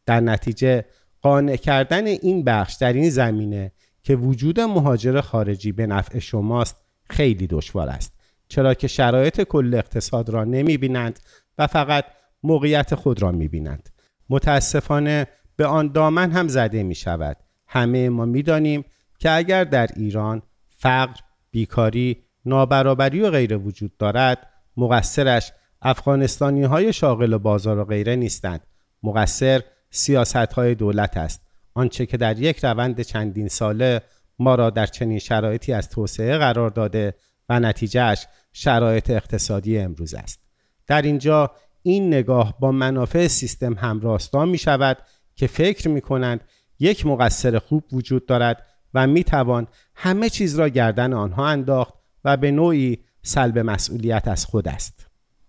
در 0.06 0.20
نتیجه 0.20 0.84
قانع 1.22 1.56
کردن 1.56 2.06
این 2.06 2.44
بخش 2.44 2.74
در 2.74 2.92
این 2.92 3.10
زمینه 3.10 3.72
که 4.02 4.16
وجود 4.16 4.60
مهاجر 4.60 5.20
خارجی 5.20 5.72
به 5.72 5.86
نفع 5.86 6.18
شماست 6.18 6.76
خیلی 7.10 7.46
دشوار 7.46 7.88
است. 7.88 8.12
چرا 8.48 8.74
که 8.74 8.88
شرایط 8.88 9.42
کل 9.42 9.74
اقتصاد 9.74 10.28
را 10.28 10.44
نمی 10.44 10.76
بینند 10.76 11.20
و 11.58 11.66
فقط 11.66 12.04
موقعیت 12.42 12.94
خود 12.94 13.22
را 13.22 13.32
می 13.32 13.48
بینند 13.48 13.88
متاسفانه 14.30 15.26
به 15.56 15.66
آن 15.66 15.92
دامن 15.92 16.30
هم 16.30 16.48
زده 16.48 16.82
می 16.82 16.94
شود 16.94 17.36
همه 17.68 18.08
ما 18.08 18.24
می 18.24 18.42
دانیم 18.42 18.84
که 19.18 19.30
اگر 19.30 19.64
در 19.64 19.88
ایران 19.96 20.42
فقر، 20.68 21.20
بیکاری، 21.50 22.24
نابرابری 22.44 23.20
و 23.20 23.30
غیره 23.30 23.56
وجود 23.56 23.96
دارد 23.96 24.46
مقصرش 24.76 25.52
افغانستانی 25.82 26.62
های 26.62 26.92
شاغل 26.92 27.36
بازار 27.36 27.78
و 27.78 27.84
غیره 27.84 28.16
نیستند. 28.16 28.66
مقصر 29.02 29.62
سیاست 29.90 30.36
های 30.36 30.74
دولت 30.74 31.16
است. 31.16 31.42
آنچه 31.74 32.06
که 32.06 32.16
در 32.16 32.38
یک 32.38 32.64
روند 32.64 33.00
چندین 33.00 33.48
ساله 33.48 34.02
ما 34.38 34.54
را 34.54 34.70
در 34.70 34.86
چنین 34.86 35.18
شرایطی 35.18 35.72
از 35.72 35.88
توسعه 35.88 36.38
قرار 36.38 36.70
داده 36.70 37.14
و 37.48 37.60
نتیجهش 37.60 38.26
شرایط 38.52 39.10
اقتصادی 39.10 39.78
امروز 39.78 40.14
است 40.14 40.40
در 40.86 41.02
اینجا 41.02 41.50
این 41.82 42.06
نگاه 42.08 42.60
با 42.60 42.72
منافع 42.72 43.26
سیستم 43.26 43.74
همراستا 43.74 44.44
می 44.44 44.58
شود 44.58 44.98
که 45.34 45.46
فکر 45.46 45.88
می 45.88 46.00
کنند 46.00 46.40
یک 46.78 47.06
مقصر 47.06 47.58
خوب 47.58 47.84
وجود 47.92 48.26
دارد 48.26 48.66
و 48.94 49.06
می 49.06 49.24
توان 49.24 49.66
همه 49.94 50.30
چیز 50.30 50.58
را 50.58 50.68
گردن 50.68 51.12
آنها 51.12 51.48
انداخت 51.48 51.94
و 52.24 52.36
به 52.36 52.50
نوعی 52.50 52.98
سلب 53.22 53.58
مسئولیت 53.58 54.28
از 54.28 54.44
خود 54.44 54.68
است 54.68 55.06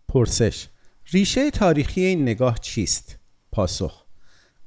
پرسش 0.07 0.67
ریشه 1.11 1.51
تاریخی 1.51 2.01
این 2.01 2.21
نگاه 2.21 2.57
چیست؟ 2.57 3.19
پاسخ 3.51 4.02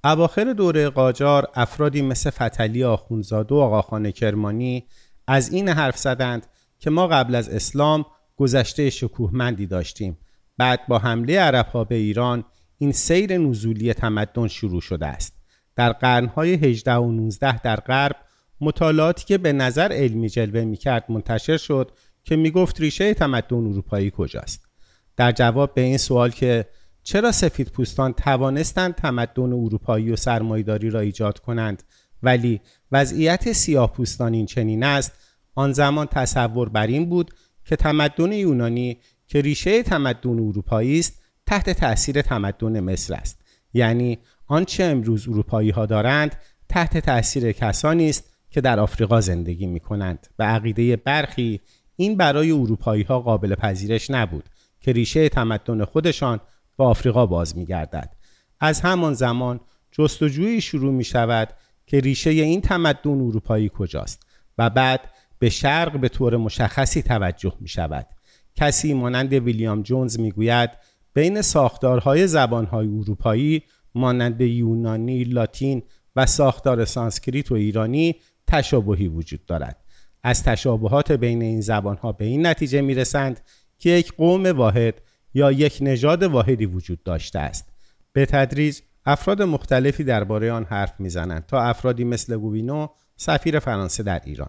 اواخر 0.07 0.53
دوره 0.53 0.88
قاجار 0.88 1.49
افرادی 1.55 2.03
مثل 2.03 2.31
فتلی 2.31 2.85
آخونزاده 2.85 3.55
و 3.55 3.59
آقاخان 3.59 4.11
کرمانی 4.11 4.85
از 5.27 5.53
این 5.53 5.69
حرف 5.69 5.99
زدند 5.99 6.47
که 6.79 6.90
ما 6.90 7.07
قبل 7.07 7.35
از 7.35 7.49
اسلام 7.49 8.07
گذشته 8.37 8.90
شکوهمندی 8.90 9.66
داشتیم. 9.66 10.19
بعد 10.59 10.81
با 10.88 10.99
حمله 10.99 11.40
عرب 11.40 11.66
ها 11.66 11.85
به 11.85 11.95
ایران 11.95 12.45
این 12.79 12.92
سیر 12.92 13.38
نزولی 13.38 13.95
تمدن 13.95 14.49
شروع 14.49 14.81
شده 14.81 15.07
است. 15.07 15.35
در 15.77 15.92
قرنهای 15.92 16.55
18 16.55 16.95
و 16.95 17.12
19 17.12 17.59
در 17.59 17.77
غرب 17.77 18.16
مطالعاتی 18.61 19.25
که 19.25 19.38
به 19.38 19.53
نظر 19.53 19.92
علمی 19.92 20.29
جلوه 20.29 20.64
می 20.64 20.77
کرد 20.77 21.05
منتشر 21.09 21.57
شد 21.57 21.90
که 22.25 22.37
می 22.37 22.51
گفت 22.51 22.81
ریشه 22.81 23.14
تمدن 23.14 23.66
اروپایی 23.66 24.12
کجاست. 24.16 24.69
در 25.16 25.33
جواب 25.33 25.75
به 25.75 25.81
این 25.81 25.99
سوال 25.99 26.31
که 26.31 26.66
چرا 27.07 27.33
سفید 27.33 27.69
پوستان 27.69 28.12
توانستند 28.12 28.95
تمدن 28.95 29.53
اروپایی 29.53 30.11
و 30.11 30.16
سرمایداری 30.16 30.90
را 30.90 31.01
ایجاد 31.01 31.38
کنند؟ 31.38 31.83
ولی 32.23 32.61
وضعیت 32.92 33.53
سیاه 33.53 33.92
پوستان 33.92 34.33
این 34.35 34.47
چنین 34.47 34.83
است. 34.83 35.12
آن 35.55 35.73
زمان 35.73 36.07
تصور 36.07 36.69
بر 36.69 36.87
این 36.87 37.09
بود 37.09 37.31
که 37.64 37.77
تمدن 37.77 38.33
یونانی 38.33 38.99
که 39.27 39.40
ریشه 39.40 39.83
تمدن 39.83 40.38
اروپایی 40.38 40.99
است 40.99 41.23
تحت 41.47 41.71
تاثیر 41.71 42.23
تمدن 42.23 42.81
مصر 42.81 43.14
است. 43.14 43.40
یعنی 43.75 44.19
آنچه 44.47 44.85
امروز 44.85 45.29
اروپایی 45.29 45.71
ها 45.71 45.87
دارند 45.87 46.37
تحت 46.69 46.99
تاثیر 46.99 47.53
کسانی 47.53 48.09
است 48.09 48.31
که 48.51 48.61
در 48.61 48.81
آفریقا 48.81 49.21
زندگی 49.21 49.66
می 49.66 49.81
کنند 49.81 50.27
و 50.38 50.42
عقیده 50.42 50.97
برخی 50.97 51.61
این 51.97 52.16
برای 52.16 52.51
اروپایی 52.51 53.03
ها 53.03 53.21
قابل 53.21 53.55
پذیرش 53.55 54.11
نبود 54.11 54.45
که 54.81 54.92
ریشه 54.92 55.29
تمدن 55.29 55.85
خودشان 55.85 56.40
به 56.79 56.85
آفریقا 56.85 57.27
باز 57.27 57.57
می 57.57 57.67
گردد. 57.67 58.17
از 58.61 58.81
همان 58.81 59.15
زمان 59.15 59.61
جستجویی 59.93 60.61
شروع 60.61 60.93
می 60.93 61.05
شود 61.05 61.49
که 61.87 62.01
ریشه 62.01 62.31
این 62.31 62.61
تمدن 62.61 63.21
اروپایی 63.21 63.71
کجاست 63.75 64.27
و 64.59 64.71
بعد 64.71 65.01
به 65.39 65.49
شرق 65.49 66.01
به 66.01 66.09
طور 66.09 66.37
مشخصی 66.37 67.03
توجه 67.03 67.53
می 67.61 67.69
شود. 67.69 68.07
کسی 68.55 68.95
مانند 68.95 69.33
ویلیام 69.33 69.83
جونز 69.83 70.21
می 70.21 70.31
گوید 70.31 70.71
بین 71.15 71.43
ساختارهای 71.43 72.27
زبانهای 72.27 72.87
اروپایی 72.87 73.62
مانند 73.95 74.41
یونانی، 74.41 75.25
لاتین 75.25 75.83
و 76.17 76.27
ساختار 76.27 76.85
سانسکریت 76.85 77.53
و 77.53 77.55
ایرانی 77.55 78.17
تشابهی 78.47 79.09
وجود 79.09 79.47
دارد. 79.47 79.77
از 80.23 80.43
تشابهات 80.43 81.12
بین 81.12 81.43
این 81.43 81.61
زبانها 81.61 82.12
به 82.12 82.25
این 82.25 82.47
نتیجه 82.47 82.81
می 82.81 82.95
رسند 82.95 83.41
که 83.79 83.91
یک 83.91 84.12
قوم 84.17 84.47
واحد 84.47 85.03
یا 85.37 85.53
یک 85.53 85.79
نژاد 85.81 86.22
واحدی 86.22 86.66
وجود 86.66 87.03
داشته 87.03 87.38
است. 87.38 87.68
به 88.12 88.27
تدریج 88.27 88.81
افراد 89.07 89.42
مختلفی 89.42 90.05
درباره 90.05 90.53
آن 90.53 90.64
حرف 90.64 91.01
می‌زنند 91.01 91.46
تا 91.46 91.62
افرادی 91.62 92.05
مثل 92.05 92.37
گوینو 92.37 92.88
سفیر 93.16 93.59
فرانسه 93.59 94.03
در 94.03 94.20
ایران. 94.25 94.49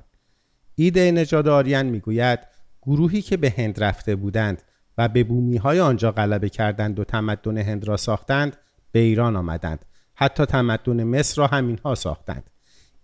ایده 0.76 1.12
نژاد 1.12 1.47
آریان 1.47 1.86
می‌گوید 1.86 2.39
گروهی 2.82 3.21
که 3.21 3.38
به 3.38 3.54
هند 3.58 3.84
رفته 3.84 4.15
بودند 4.15 4.62
و 4.97 5.10
به 5.10 5.23
بومی 5.23 5.58
های 5.58 5.80
آنجا 5.80 6.12
غلبه 6.12 6.50
کردند 6.50 7.00
و 7.00 7.04
تمدن 7.04 7.58
هند 7.58 7.88
را 7.88 7.97
ساختند 7.97 8.58
به 8.91 9.00
ایران 9.00 9.36
آمدند. 9.36 9.86
حتی 10.15 10.45
تمدن 10.45 11.04
مصر 11.04 11.41
را 11.41 11.47
همینها 11.47 11.95
ساختند. 11.95 12.50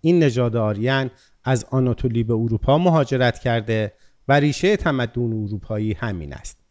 این 0.00 0.22
نژاد 0.22 0.56
آریان 0.56 1.10
از 1.44 1.64
آناتولی 1.70 2.24
به 2.24 2.34
اروپا 2.34 2.78
مهاجرت 2.78 3.38
کرده 3.38 3.92
و 4.28 4.32
ریشه 4.32 4.76
تمدن 4.76 5.32
اروپایی 5.32 5.92
همین 5.92 6.32
است. 6.32 6.63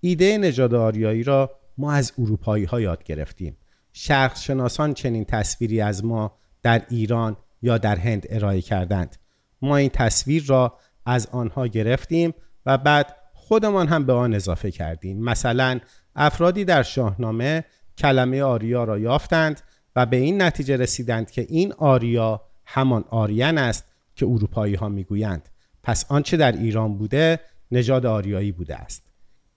ایده 0.00 0.38
نژاد 0.38 0.74
آریایی 0.74 1.22
را 1.22 1.50
ما 1.78 1.92
از 1.92 2.12
اروپایی 2.18 2.64
ها 2.64 2.80
یاد 2.80 3.04
گرفتیم. 3.04 3.56
شرق 3.92 4.36
شناسان 4.36 4.94
چنین 4.94 5.24
تصویری 5.24 5.80
از 5.80 6.04
ما 6.04 6.32
در 6.62 6.82
ایران 6.90 7.36
یا 7.62 7.78
در 7.78 7.96
هند 7.96 8.26
ارائه 8.30 8.60
کردند. 8.60 9.16
ما 9.62 9.76
این 9.76 9.90
تصویر 9.90 10.44
را 10.46 10.78
از 11.06 11.26
آنها 11.26 11.66
گرفتیم 11.66 12.34
و 12.66 12.78
بعد 12.78 13.16
خودمان 13.34 13.88
هم 13.88 14.06
به 14.06 14.12
آن 14.12 14.34
اضافه 14.34 14.70
کردیم. 14.70 15.20
مثلا 15.20 15.80
افرادی 16.16 16.64
در 16.64 16.82
شاهنامه 16.82 17.64
کلمه 17.98 18.42
آریا 18.42 18.84
را 18.84 18.98
یافتند 18.98 19.60
و 19.96 20.06
به 20.06 20.16
این 20.16 20.42
نتیجه 20.42 20.76
رسیدند 20.76 21.30
که 21.30 21.46
این 21.48 21.72
آریا 21.72 22.42
همان 22.64 23.04
آریان 23.08 23.58
است 23.58 23.84
که 24.14 24.26
اروپایی 24.26 24.74
ها 24.74 24.88
می‌گویند. 24.88 25.48
پس 25.82 26.04
آنچه 26.08 26.36
در 26.36 26.52
ایران 26.52 26.98
بوده 26.98 27.40
نژاد 27.70 28.06
آریایی 28.06 28.52
بوده 28.52 28.76
است. 28.76 29.07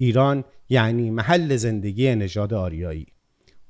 ایران 0.02 0.44
یعنی 0.70 1.10
محل 1.10 1.56
زندگی 1.56 2.16
نژاد 2.16 2.54
آریایی. 2.54 3.08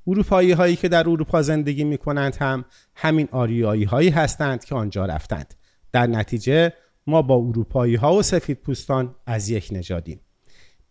اروپایی 0.06 0.52
هایی 0.52 0.76
که 0.76 0.88
در 0.88 1.08
اروپا 1.08 1.42
زندگی 1.42 1.84
می 1.84 1.98
کنند 1.98 2.36
هم 2.36 2.64
همین 2.94 3.28
آریایی 3.32 3.84
هایی 3.84 4.08
هستند 4.08 4.64
که 4.64 4.74
آنجا 4.74 5.06
رفتند. 5.06 5.54
در 5.92 6.06
نتیجه 6.06 6.72
ما 7.06 7.22
با 7.22 7.34
اروپایی 7.34 7.94
ها 7.94 8.14
و 8.14 8.22
سفید 8.22 8.58
پوستان 8.58 9.14
از 9.26 9.48
یک 9.48 9.68
نژادیم. 9.72 10.20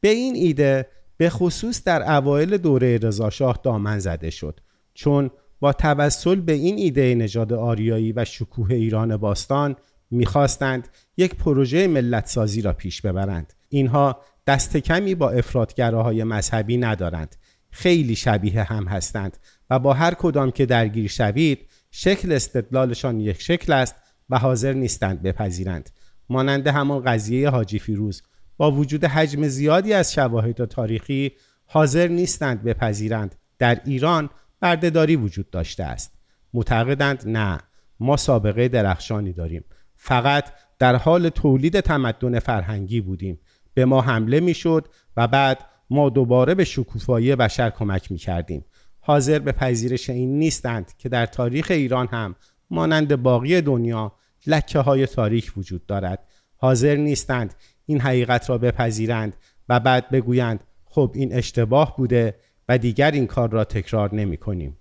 به 0.02 0.10
این 0.10 0.36
ایده 0.36 0.88
به 1.18 1.30
خصوص 1.30 1.84
در 1.84 2.12
اوایل 2.12 2.58
دوره 2.58 2.98
رضاشاه 2.98 3.60
دامن 3.64 4.00
زده 4.00 4.30
شد. 4.30 4.60
چون 4.94 5.32
با 5.60 5.74
توسل 5.74 6.36
به 6.36 6.54
این 6.54 6.78
ایده 6.78 7.16
نژاد 7.16 7.54
آریایی 7.54 8.12
و 8.12 8.26
شکوه 8.26 8.72
ایران 8.72 9.18
باستان 9.18 9.76
می‌خواستند 10.12 10.88
یک 11.18 11.36
پروژه 11.36 11.88
ملت 11.88 12.26
سازی 12.26 12.62
را 12.62 12.74
پیش 12.74 13.02
ببرند. 13.02 13.54
اینها 13.70 14.22
دست 14.48 14.78
کمی 14.78 15.16
با 15.16 15.30
افرادگراهای 15.30 16.24
مذهبی 16.24 16.78
ندارند. 16.78 17.36
خیلی 17.72 18.16
شبیه 18.16 18.64
هم 18.64 18.88
هستند 18.88 19.38
و 19.70 19.80
با 19.80 19.94
هر 19.94 20.14
کدام 20.14 20.52
که 20.52 20.66
درگیر 20.66 21.08
شوید 21.08 21.60
شکل 21.92 22.32
استدلالشان 22.32 23.20
یک 23.20 23.42
شکل 23.42 23.74
است 23.74 23.96
و 24.30 24.38
حاضر 24.40 24.74
نیستند 24.74 25.22
بپذیرند. 25.22 25.90
مانند 26.30 26.68
همان 26.68 27.04
قضیه 27.04 27.50
حاجی 27.50 27.80
فیروز 27.80 28.24
با 28.58 28.72
وجود 28.72 29.06
حجم 29.06 29.48
زیادی 29.48 29.94
از 29.94 30.14
شواهد 30.14 30.66
تاریخی 30.66 31.32
حاضر 31.66 32.08
نیستند 32.08 32.64
بپذیرند. 32.64 33.36
در 33.60 33.82
ایران 33.86 34.30
بردهداری 34.60 35.16
وجود 35.16 35.50
داشته 35.50 35.84
است. 35.84 36.12
معتقدند 36.54 37.24
نه 37.26 37.60
ما 38.00 38.18
سابقه 38.18 38.68
درخشانی 38.68 39.34
داریم. 39.34 39.64
فقط 39.96 40.46
در 40.80 40.96
حال 40.96 41.30
تولید 41.30 41.80
تمدن 41.80 42.40
فرهنگی 42.40 43.02
بودیم. 43.02 43.40
به 43.74 43.86
ما 43.86 44.02
حمله 44.02 44.40
می‌شد 44.40 44.88
و 45.18 45.28
بعد 45.28 45.60
ما 45.90 46.10
دوباره 46.10 46.56
به 46.56 46.64
شکوفایی 46.64 47.36
بشر 47.36 47.70
کمک 47.70 48.12
می 48.12 48.18
کردیم. 48.18 48.66
حاضر 49.00 49.40
به 49.40 49.52
پذیرش 49.52 50.10
این 50.10 50.40
نیستند 50.40 50.92
که 50.98 51.10
در 51.10 51.26
تاریخ 51.26 51.68
ایران 51.72 52.08
هم 52.08 52.36
مانند 52.70 53.16
باقی 53.16 53.62
دنیا 53.62 54.16
لکه 54.48 54.80
های 54.80 55.08
تاریخ 55.08 55.54
وجود 55.58 55.86
دارد. 55.86 56.28
حاضر 56.56 56.96
نیستند 56.96 57.54
این 57.86 58.02
حقیقت 58.02 58.50
را 58.50 58.58
بپذیرند 58.58 59.34
و 59.70 59.80
بعد 59.80 60.10
بگویند 60.10 60.64
خب 60.86 61.12
این 61.16 61.34
اشتباه 61.34 61.98
بوده 61.98 62.36
و 62.70 62.78
دیگر 62.78 63.12
این 63.12 63.28
کار 63.28 63.50
را 63.50 63.64
تکرار 63.64 64.16
نمی 64.16 64.38
کنیم. 64.38 64.78